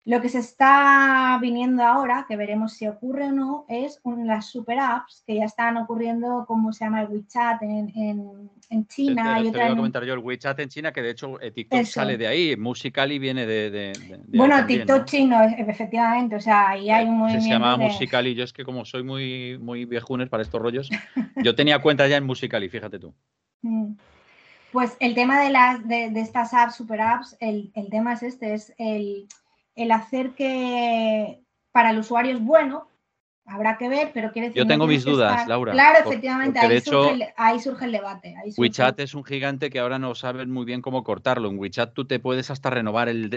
Lo 0.10 0.22
que 0.22 0.30
se 0.30 0.39
está 0.39 1.38
viniendo 1.39 1.84
ahora, 1.84 2.26
que 2.28 2.36
veremos 2.36 2.74
si 2.74 2.88
ocurre 2.88 3.26
o 3.26 3.32
no, 3.32 3.65
es 3.69 4.02
las 4.26 4.48
super 4.48 4.80
apps 4.80 5.24
que 5.28 5.36
ya 5.36 5.45
están 5.45 5.78
ocurriendo, 5.78 6.45
como 6.48 6.74
se 6.74 6.84
llama 6.84 7.04
el 7.04 7.10
WeChat 7.10 7.62
en, 7.62 8.50
en, 8.72 8.88
China. 8.88 9.36
Te, 9.36 9.43
y 9.43 9.48
otra 9.50 9.60
te 9.60 9.65
voy 9.65 9.74
a 9.74 9.76
comentar 9.76 10.04
yo 10.06 10.15
el 10.15 10.19
WeChat 10.22 10.60
en 10.62 10.69
China, 10.69 10.91
que 10.91 11.04
de 11.04 11.12
hecho 11.12 11.39
eh, 11.39 11.52
TikTok 11.52 11.84
sale 11.84 12.17
de 12.17 12.26
ahí, 12.26 12.58
Musicali 12.58 13.19
viene 13.19 13.45
de. 13.45 13.69
de, 13.69 14.19
bueno, 14.30 14.65
TikTok 14.65 15.06
chino, 15.06 15.43
efectivamente, 15.43 16.38
o 16.38 16.41
sea, 16.41 16.69
ahí 16.69 16.89
hay 16.89 17.06
un 17.06 17.19
movimiento. 17.19 17.45
Se 17.45 17.52
llama 17.52 17.78
Musicali, 17.78 18.34
yo 18.34 18.43
es 18.43 18.52
que 18.52 18.65
como 18.65 18.86
soy 18.86 19.04
muy, 19.04 19.60
muy 19.60 19.86
viejunes 19.86 20.28
para 20.28 20.41
estos 20.41 20.60
rollos, 20.60 20.89
yo 21.36 21.54
tenía 21.54 21.84
cuenta 21.84 22.08
ya 22.08 22.17
en 22.17 22.26
Musicali, 22.26 22.67
fíjate 22.67 22.98
tú. 22.98 23.13
Mm. 23.62 23.98
Pues 24.72 24.95
el 25.02 25.15
tema 25.15 25.41
de, 25.41 25.50
las, 25.50 25.86
de, 25.86 26.06
estas 26.15 26.54
apps, 26.54 26.76
super 26.76 27.02
apps, 27.02 27.36
el, 27.41 27.72
el 27.76 27.89
tema 27.89 28.13
es 28.13 28.24
este, 28.24 28.54
es 28.54 28.74
el 28.78 29.28
el 29.80 29.92
hacer 29.92 30.32
que 30.32 31.42
para 31.72 31.92
el 31.92 32.00
usuario 32.00 32.34
es 32.34 32.42
bueno, 32.42 32.88
habrá 33.46 33.78
que 33.78 33.89
ver, 33.89 34.12
pero 34.13 34.32
quiere 34.32 34.50
decir... 34.50 34.62
Yo 34.62 34.68
tengo 34.68 34.86
mis 34.86 35.04
dudas, 35.04 35.48
Laura. 35.48 35.72
Claro, 35.72 36.00
efectivamente, 36.06 36.60
ahí, 36.60 37.60
surge 37.60 37.86
el, 37.86 37.92
debate. 37.92 38.36
WeChat 38.58 39.00
es 39.00 39.15
un 39.15 39.24
gigante 39.24 39.70
que 39.70 39.80
ahora 39.80 39.98
no 39.98 40.13
saben 40.15 40.52
muy 40.52 40.65
bien 40.65 40.82
cómo 40.82 41.04
cortarlo. 41.04 41.50
En 41.50 41.58
WeChat 41.58 41.94
tú 41.94 42.06
te 42.06 42.20
puedes 42.20 42.52
hasta 42.52 42.70
renovar 42.70 43.10
el, 43.10 43.30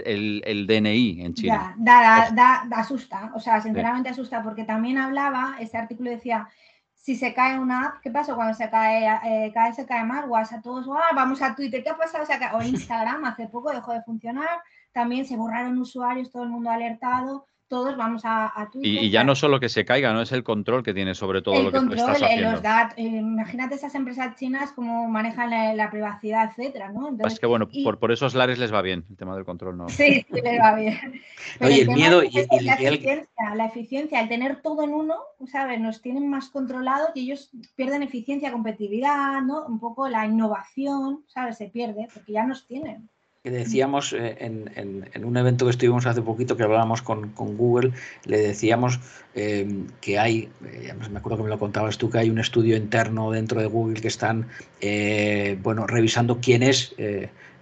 DNI 0.67 1.21
en 1.21 1.33
China. 1.33 1.75
Da, 1.77 2.29
da, 2.33 2.65
da, 2.67 2.77
asusta, 2.77 3.31
o 3.33 3.39
sea, 3.39 3.61
sinceramente 3.61 4.09
asusta, 4.09 4.43
porque 4.43 4.65
también 4.65 4.97
hablaba, 4.97 5.55
este 5.59 5.77
artículo 5.77 6.09
decía, 6.09 6.47
si 6.93 7.15
se 7.15 7.33
cae 7.33 7.59
una 7.59 7.87
app, 7.87 8.01
¿qué 8.01 8.11
pasa 8.11 8.35
cuando 8.35 8.53
se 8.53 8.69
cae, 8.69 9.05
eh, 9.25 9.53
vez 9.53 9.75
se 9.75 9.85
cae 9.85 10.05
más? 10.05 10.25
WhatsApp, 10.27 10.63
todos, 10.63 10.87
ah, 10.89 11.13
vamos 11.15 11.41
a 11.41 11.55
Twitter, 11.55 11.83
¿qué 11.83 11.89
ha 11.89 11.97
pasado? 11.97 12.23
O, 12.23 12.57
o 12.57 12.61
Instagram 12.63 13.25
hace 13.25 13.47
poco 13.47 13.71
dejó 13.71 13.93
de 13.93 14.01
funcionar, 14.03 14.61
también 14.93 15.25
se 15.25 15.35
borraron 15.35 15.77
usuarios, 15.77 16.31
todo 16.31 16.43
el 16.43 16.49
mundo 16.49 16.69
alertado, 16.69 17.45
todos 17.73 17.97
vamos 17.97 18.21
a, 18.23 18.69
Twitter. 18.71 19.03
Y, 19.03 19.09
ya 19.09 19.23
no 19.23 19.33
solo 19.33 19.59
que 19.59 19.67
se 19.67 19.83
caiga, 19.83 20.13
no 20.13 20.21
es 20.21 20.31
el 20.31 20.43
control 20.43 20.83
que 20.83 20.93
tiene 20.93 21.15
sobre 21.15 21.41
todo 21.41 21.63
lo 21.63 21.71
que 21.71 21.79
tú 21.79 21.93
estás 21.93 22.21
haciendo. 22.21 22.51
Los 22.51 22.61
datos, 22.61 22.95
eh, 22.99 23.01
imagínate 23.01 23.73
esas 23.73 23.95
empresas 23.95 24.35
chinas 24.35 24.71
cómo 24.73 25.07
manejan 25.09 25.49
la, 25.75 25.89
privacidad, 25.89 26.51
etcétera, 26.51 26.91
¿no? 26.91 27.17
es 27.25 27.39
que 27.39 27.47
bueno, 27.47 27.67
por, 27.83 27.97
por 27.97 28.11
esos 28.11 28.35
lares 28.35 28.59
les 28.59 28.71
va 28.71 28.83
bien, 28.83 29.05
el 29.09 29.17
tema 29.17 29.35
del 29.35 29.43
control 29.43 29.75
no. 29.75 29.89
Sí, 29.89 30.23
sí 30.31 30.41
les 30.43 30.59
va 30.59 30.75
bien. 30.75 31.21
Oye, 31.61 31.81
el, 31.81 31.89
miedo 31.89 32.23
y, 32.23 32.29
la, 32.61 32.73
eficiencia, 32.75 33.55
la 33.55 33.65
eficiencia, 33.65 34.21
el 34.21 34.29
tener 34.29 34.61
todo 34.61 34.83
en 34.83 34.93
uno, 34.93 35.15
¿sabes? 35.51 35.79
Nos 35.79 35.99
tienen 36.03 36.29
más 36.29 36.49
controlados 36.49 37.09
y 37.15 37.21
ellos 37.21 37.49
pierden 37.75 38.03
eficiencia, 38.03 38.51
competitividad, 38.51 39.41
¿no? 39.41 39.65
Un 39.65 39.79
poco 39.79 40.07
la 40.09 40.27
innovación, 40.27 41.23
¿sabes? 41.27 41.57
Se 41.57 41.69
pierde 41.69 42.07
porque 42.13 42.33
ya 42.33 42.45
nos 42.45 42.67
tienen. 42.67 43.09
Decíamos 43.51 44.13
eh, 44.13 44.37
en, 44.39 45.25
un 45.25 45.35
evento 45.35 45.65
que 45.65 45.71
estuvimos 45.71 46.05
hace 46.05 46.21
poquito 46.21 46.55
que 46.55 46.63
hablábamos 46.63 47.01
con, 47.01 47.33
Google, 47.35 47.91
le 48.23 48.37
decíamos 48.37 49.01
eh, 49.35 49.83
que 49.99 50.17
hay, 50.17 50.49
eh, 50.65 50.93
me 51.11 51.19
acuerdo 51.19 51.37
que 51.37 51.43
me 51.43 51.49
lo 51.49 51.59
contabas 51.59 51.97
tú, 51.97 52.09
que 52.09 52.19
hay 52.19 52.29
un 52.29 52.39
estudio 52.39 52.77
interno 52.77 53.31
dentro 53.31 53.59
de 53.59 53.67
Google 53.67 53.99
que 53.99 54.07
están 54.07 54.47
bueno, 55.61 55.87
revisando 55.87 56.39
quién 56.39 56.63
es 56.63 56.95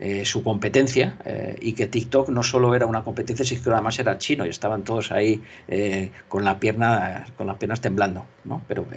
eh, 0.04 0.26
su 0.26 0.42
competencia 0.42 1.16
eh, 1.26 1.56
y 1.62 1.74
que 1.74 1.86
TikTok 1.86 2.30
no 2.30 2.42
solo 2.42 2.74
era 2.74 2.88
una 2.88 3.04
competencia, 3.04 3.46
sino 3.46 3.62
que 3.62 3.70
además 3.70 4.00
era 4.00 4.18
chino 4.18 4.48
y 4.48 4.50
estaban 4.50 4.84
todos 4.84 5.12
ahí 5.12 5.44
eh, 5.68 6.10
con, 6.28 6.44
la 6.44 6.60
pierna, 6.60 7.28
con 7.38 7.46
las 7.46 7.58
piernas 7.58 7.82
temblando. 7.82 8.26
¿no? 8.44 8.64
Pero 8.68 8.88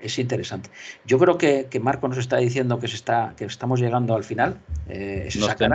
es 0.00 0.18
interesante. 0.20 0.70
Yo 1.04 1.18
creo 1.18 1.36
que, 1.36 1.66
Marco 1.82 2.06
nos 2.06 2.18
está 2.18 2.36
diciendo 2.36 2.78
que, 2.78 2.86
se 2.86 2.94
está, 2.94 3.34
que 3.36 3.44
estamos 3.44 3.80
llegando 3.80 4.14
al 4.14 4.22
final. 4.22 4.58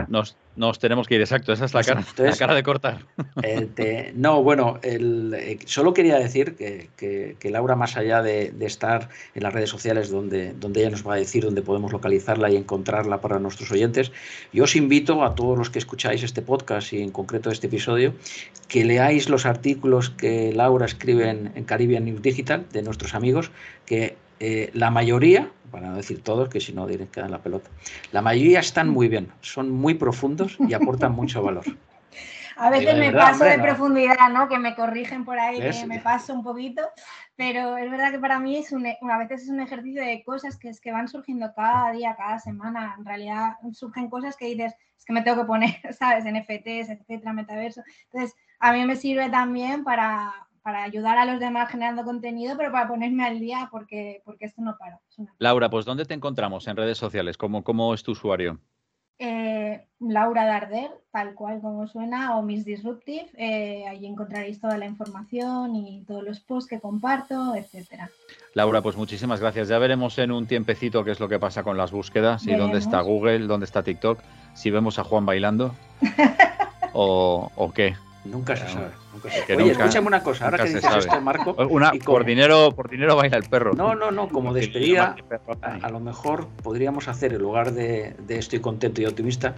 nos, 0.08 0.38
nos, 0.56 0.80
tenemos 0.80 1.06
que 1.06 1.15
ir, 1.15 1.21
exacto, 1.21 1.52
esa 1.52 1.65
es 1.65 1.73
la, 1.73 1.84
cara, 1.84 2.06
la 2.17 2.38
cara 2.38 2.56
de 2.56 2.63
cortar. 2.63 3.06
no, 4.15 4.41
bueno, 4.41 4.80
el, 4.84 5.60
solo 5.65 5.93
quería 5.93 6.17
decir 6.17 6.56
que, 6.56 7.50
Laura, 7.52 7.76
más 7.76 7.97
allá 7.97 8.21
de, 8.21 8.54
estar 8.62 9.10
en 9.36 9.43
las 9.43 9.52
redes 9.52 9.69
sociales 9.69 10.10
donde, 10.10 10.54
donde 10.54 10.80
ella 10.80 10.91
nos 10.91 11.06
va 11.06 11.15
a 11.15 11.17
decir 11.17 11.43
dónde 11.43 11.62
podemos 11.62 11.91
localizarla 11.91 12.50
y 12.50 12.56
encontrarla 12.56 13.19
para 13.19 13.39
nuestros 13.39 13.69
oyentes, 13.73 14.13
yo 14.54 14.63
os 14.63 14.76
invito 14.77 15.23
a 15.23 15.35
todos 15.35 15.57
los 15.57 15.69
que 15.69 15.79
escucháis 15.79 16.23
este 16.23 16.41
podcast 16.41 16.93
y 16.93 17.01
en 17.01 17.11
concreto 17.11 17.49
este 17.49 17.67
episodio 17.67 18.13
que 18.67 18.85
leáis 18.85 19.29
los 19.29 19.45
artículos 19.45 20.09
que 20.09 20.53
Laura 20.53 20.85
escribe 20.85 21.29
en, 21.29 21.63
Caribbean 21.65 22.05
News 22.05 22.21
Digital 22.21 22.65
de 22.71 22.81
nuestros 22.81 23.13
amigos, 23.13 23.51
que 23.85 24.15
eh, 24.39 24.69
la 24.73 24.91
mayoría, 24.91 25.49
para 25.71 25.89
no 25.89 25.95
decir 25.95 26.21
todos, 26.23 26.49
que 26.49 26.59
si 26.59 26.73
no 26.73 26.87
diré 26.87 27.07
que 27.07 27.21
la 27.21 27.39
pelota, 27.39 27.69
la 28.11 28.21
mayoría 28.21 28.59
están 28.59 28.89
muy 28.89 29.07
bien, 29.07 29.29
son 29.41 29.71
muy 29.71 29.95
profundos 29.95 30.57
y 30.59 30.73
aportan 30.73 31.13
mucho 31.13 31.41
valor. 31.41 31.63
A 32.57 32.71
veces 32.71 32.97
me 32.97 33.11
paso 33.11 33.43
de 33.43 33.59
profundidad, 33.59 34.29
¿no? 34.31 34.49
Que 34.49 34.57
me 34.57 34.75
corrigen 34.75 35.25
por 35.25 35.37
ahí, 35.39 35.59
que 35.59 35.85
me 35.85 35.99
paso 35.99 36.33
un 36.33 36.43
poquito, 36.43 36.81
pero 37.38 37.78
es 37.78 37.89
verdad 37.89 38.12
que 38.12 38.19
para 38.19 38.39
mí 38.39 38.58
es 38.58 38.71
un, 38.71 38.86
a 38.88 39.17
veces 39.19 39.43
es 39.43 39.50
un 39.50 39.62
ejercicio 39.62 40.02
de 40.02 40.23
cosas 40.23 40.58
que 40.58 40.69
es 40.69 40.82
que 40.82 40.91
van 40.91 41.08
surgiendo 41.08 41.54
cada 41.56 41.91
día, 41.91 42.15
cada 42.17 42.39
semana. 42.39 42.95
En 42.97 43.06
realidad 43.06 43.58
surgen 43.73 44.10
cosas 44.10 44.36
que 44.36 44.47
dices, 44.47 44.73
es 44.97 45.06
que 45.06 45.13
me 45.13 45.21
tengo 45.21 45.41
que 45.41 45.47
poner, 45.47 45.69
¿sabes? 45.93 46.26
NFTs, 46.26 46.89
etcétera, 46.89 47.34
metaverso. 47.34 47.84
Entonces, 48.12 48.36
a 48.60 48.73
mí 48.73 48.84
me 48.86 48.95
sirve 48.95 49.30
también 49.30 49.84
para, 49.84 50.34
para 50.63 50.84
ayudar 50.84 51.19
a 51.19 51.26
los 51.26 51.39
demás 51.39 51.69
generando 51.69 52.04
contenido, 52.04 52.58
pero 52.58 52.71
para 52.71 52.88
ponerme 52.88 53.23
al 53.23 53.39
día 53.39 53.69
porque, 53.71 54.23
porque 54.26 54.45
esto 54.45 54.63
no 54.63 54.76
para. 54.76 55.00
Laura, 55.38 55.69
pues 55.69 55.86
¿dónde 55.86 56.06
te 56.06 56.15
encontramos 56.15 56.67
en 56.67 56.76
redes 56.76 56.97
sociales? 56.97 57.38
¿Cómo, 57.38 57.63
cómo 57.63 57.93
es 57.93 58.02
tu 58.02 58.13
usuario? 58.13 58.60
Eh, 59.19 59.84
Laura 59.99 60.45
Darder, 60.45 60.91
tal 61.12 61.34
cual 61.34 61.60
como 61.60 61.88
suena, 61.88 62.38
o 62.38 62.43
Miss 62.43 62.65
Disruptive. 62.65 63.30
Eh, 63.36 63.86
ahí 63.88 64.06
encontraréis 64.06 64.62
toda 64.62 64.77
la 64.77 64.86
información 64.86 65.75
y 65.75 66.03
todos 66.08 66.23
los 66.23 66.39
posts 66.39 66.69
que 66.69 66.80
comparto, 66.80 67.56
etcétera. 67.56 68.10
Laura, 68.53 68.82
pues 68.82 68.95
muchísimas 68.95 69.39
gracias. 69.39 69.69
Ya 69.69 69.80
veremos 69.80 70.17
en 70.19 70.32
un 70.32 70.45
tiempecito 70.45 71.03
qué 71.03 71.12
es 71.12 71.19
lo 71.19 71.27
que 71.27 71.39
pasa 71.39 71.63
con 71.63 71.77
las 71.77 71.91
búsquedas 71.91 72.45
y 72.45 72.53
dónde 72.53 72.77
está 72.77 73.01
Google, 73.01 73.47
dónde 73.47 73.65
está 73.65 73.82
TikTok, 73.82 74.19
si 74.53 74.69
vemos 74.69 74.99
a 74.99 75.03
Juan 75.03 75.25
bailando 75.25 75.73
o, 76.93 77.51
o 77.56 77.71
qué. 77.71 77.95
Nunca 78.31 78.55
se 78.55 78.67
sabe. 78.67 78.91
Oye, 79.55 79.71
escúchame 79.71 80.07
una 80.07 80.21
cosa, 80.21 80.45
ahora 80.45 80.57
que 80.59 80.69
dices 80.69 80.95
esto, 80.97 81.21
Marco. 81.21 81.53
Una, 81.69 81.91
por, 81.91 82.25
dinero, 82.25 82.71
por 82.71 82.89
dinero 82.89 83.15
baila 83.15 83.37
el 83.37 83.43
perro. 83.43 83.73
No, 83.73 83.95
no, 83.95 84.11
no, 84.11 84.29
como 84.29 84.53
despedida, 84.53 85.15
a, 85.61 85.89
lo 85.89 85.99
mejor 85.99 86.47
podríamos 86.63 87.07
hacer, 87.07 87.33
en 87.33 87.41
lugar 87.41 87.71
de, 87.71 88.15
estoy 88.29 88.59
contento 88.59 89.01
y 89.01 89.05
optimista, 89.05 89.55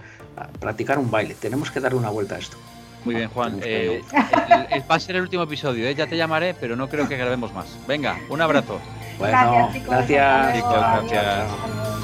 practicar 0.58 0.98
un 0.98 1.10
baile. 1.10 1.34
Tenemos 1.34 1.70
que 1.70 1.80
darle 1.80 1.98
una 1.98 2.10
vuelta 2.10 2.36
a 2.36 2.38
esto. 2.38 2.56
Muy 3.04 3.14
bien, 3.14 3.28
Juan. 3.30 3.60
Eh, 3.62 4.02
va 4.90 4.94
a 4.94 5.00
ser 5.00 5.16
el 5.16 5.22
último 5.22 5.42
episodio, 5.44 5.86
¿eh? 5.86 5.94
ya 5.94 6.06
te 6.06 6.16
llamaré, 6.16 6.54
pero 6.54 6.76
no 6.76 6.88
creo 6.88 7.08
que 7.08 7.16
grabemos 7.16 7.52
más. 7.54 7.78
Venga, 7.86 8.18
un 8.28 8.40
abrazo. 8.40 8.78
Bueno, 9.18 9.70
gracias. 9.86 10.54
Chicos, 10.54 10.72
gracias. 10.72 11.99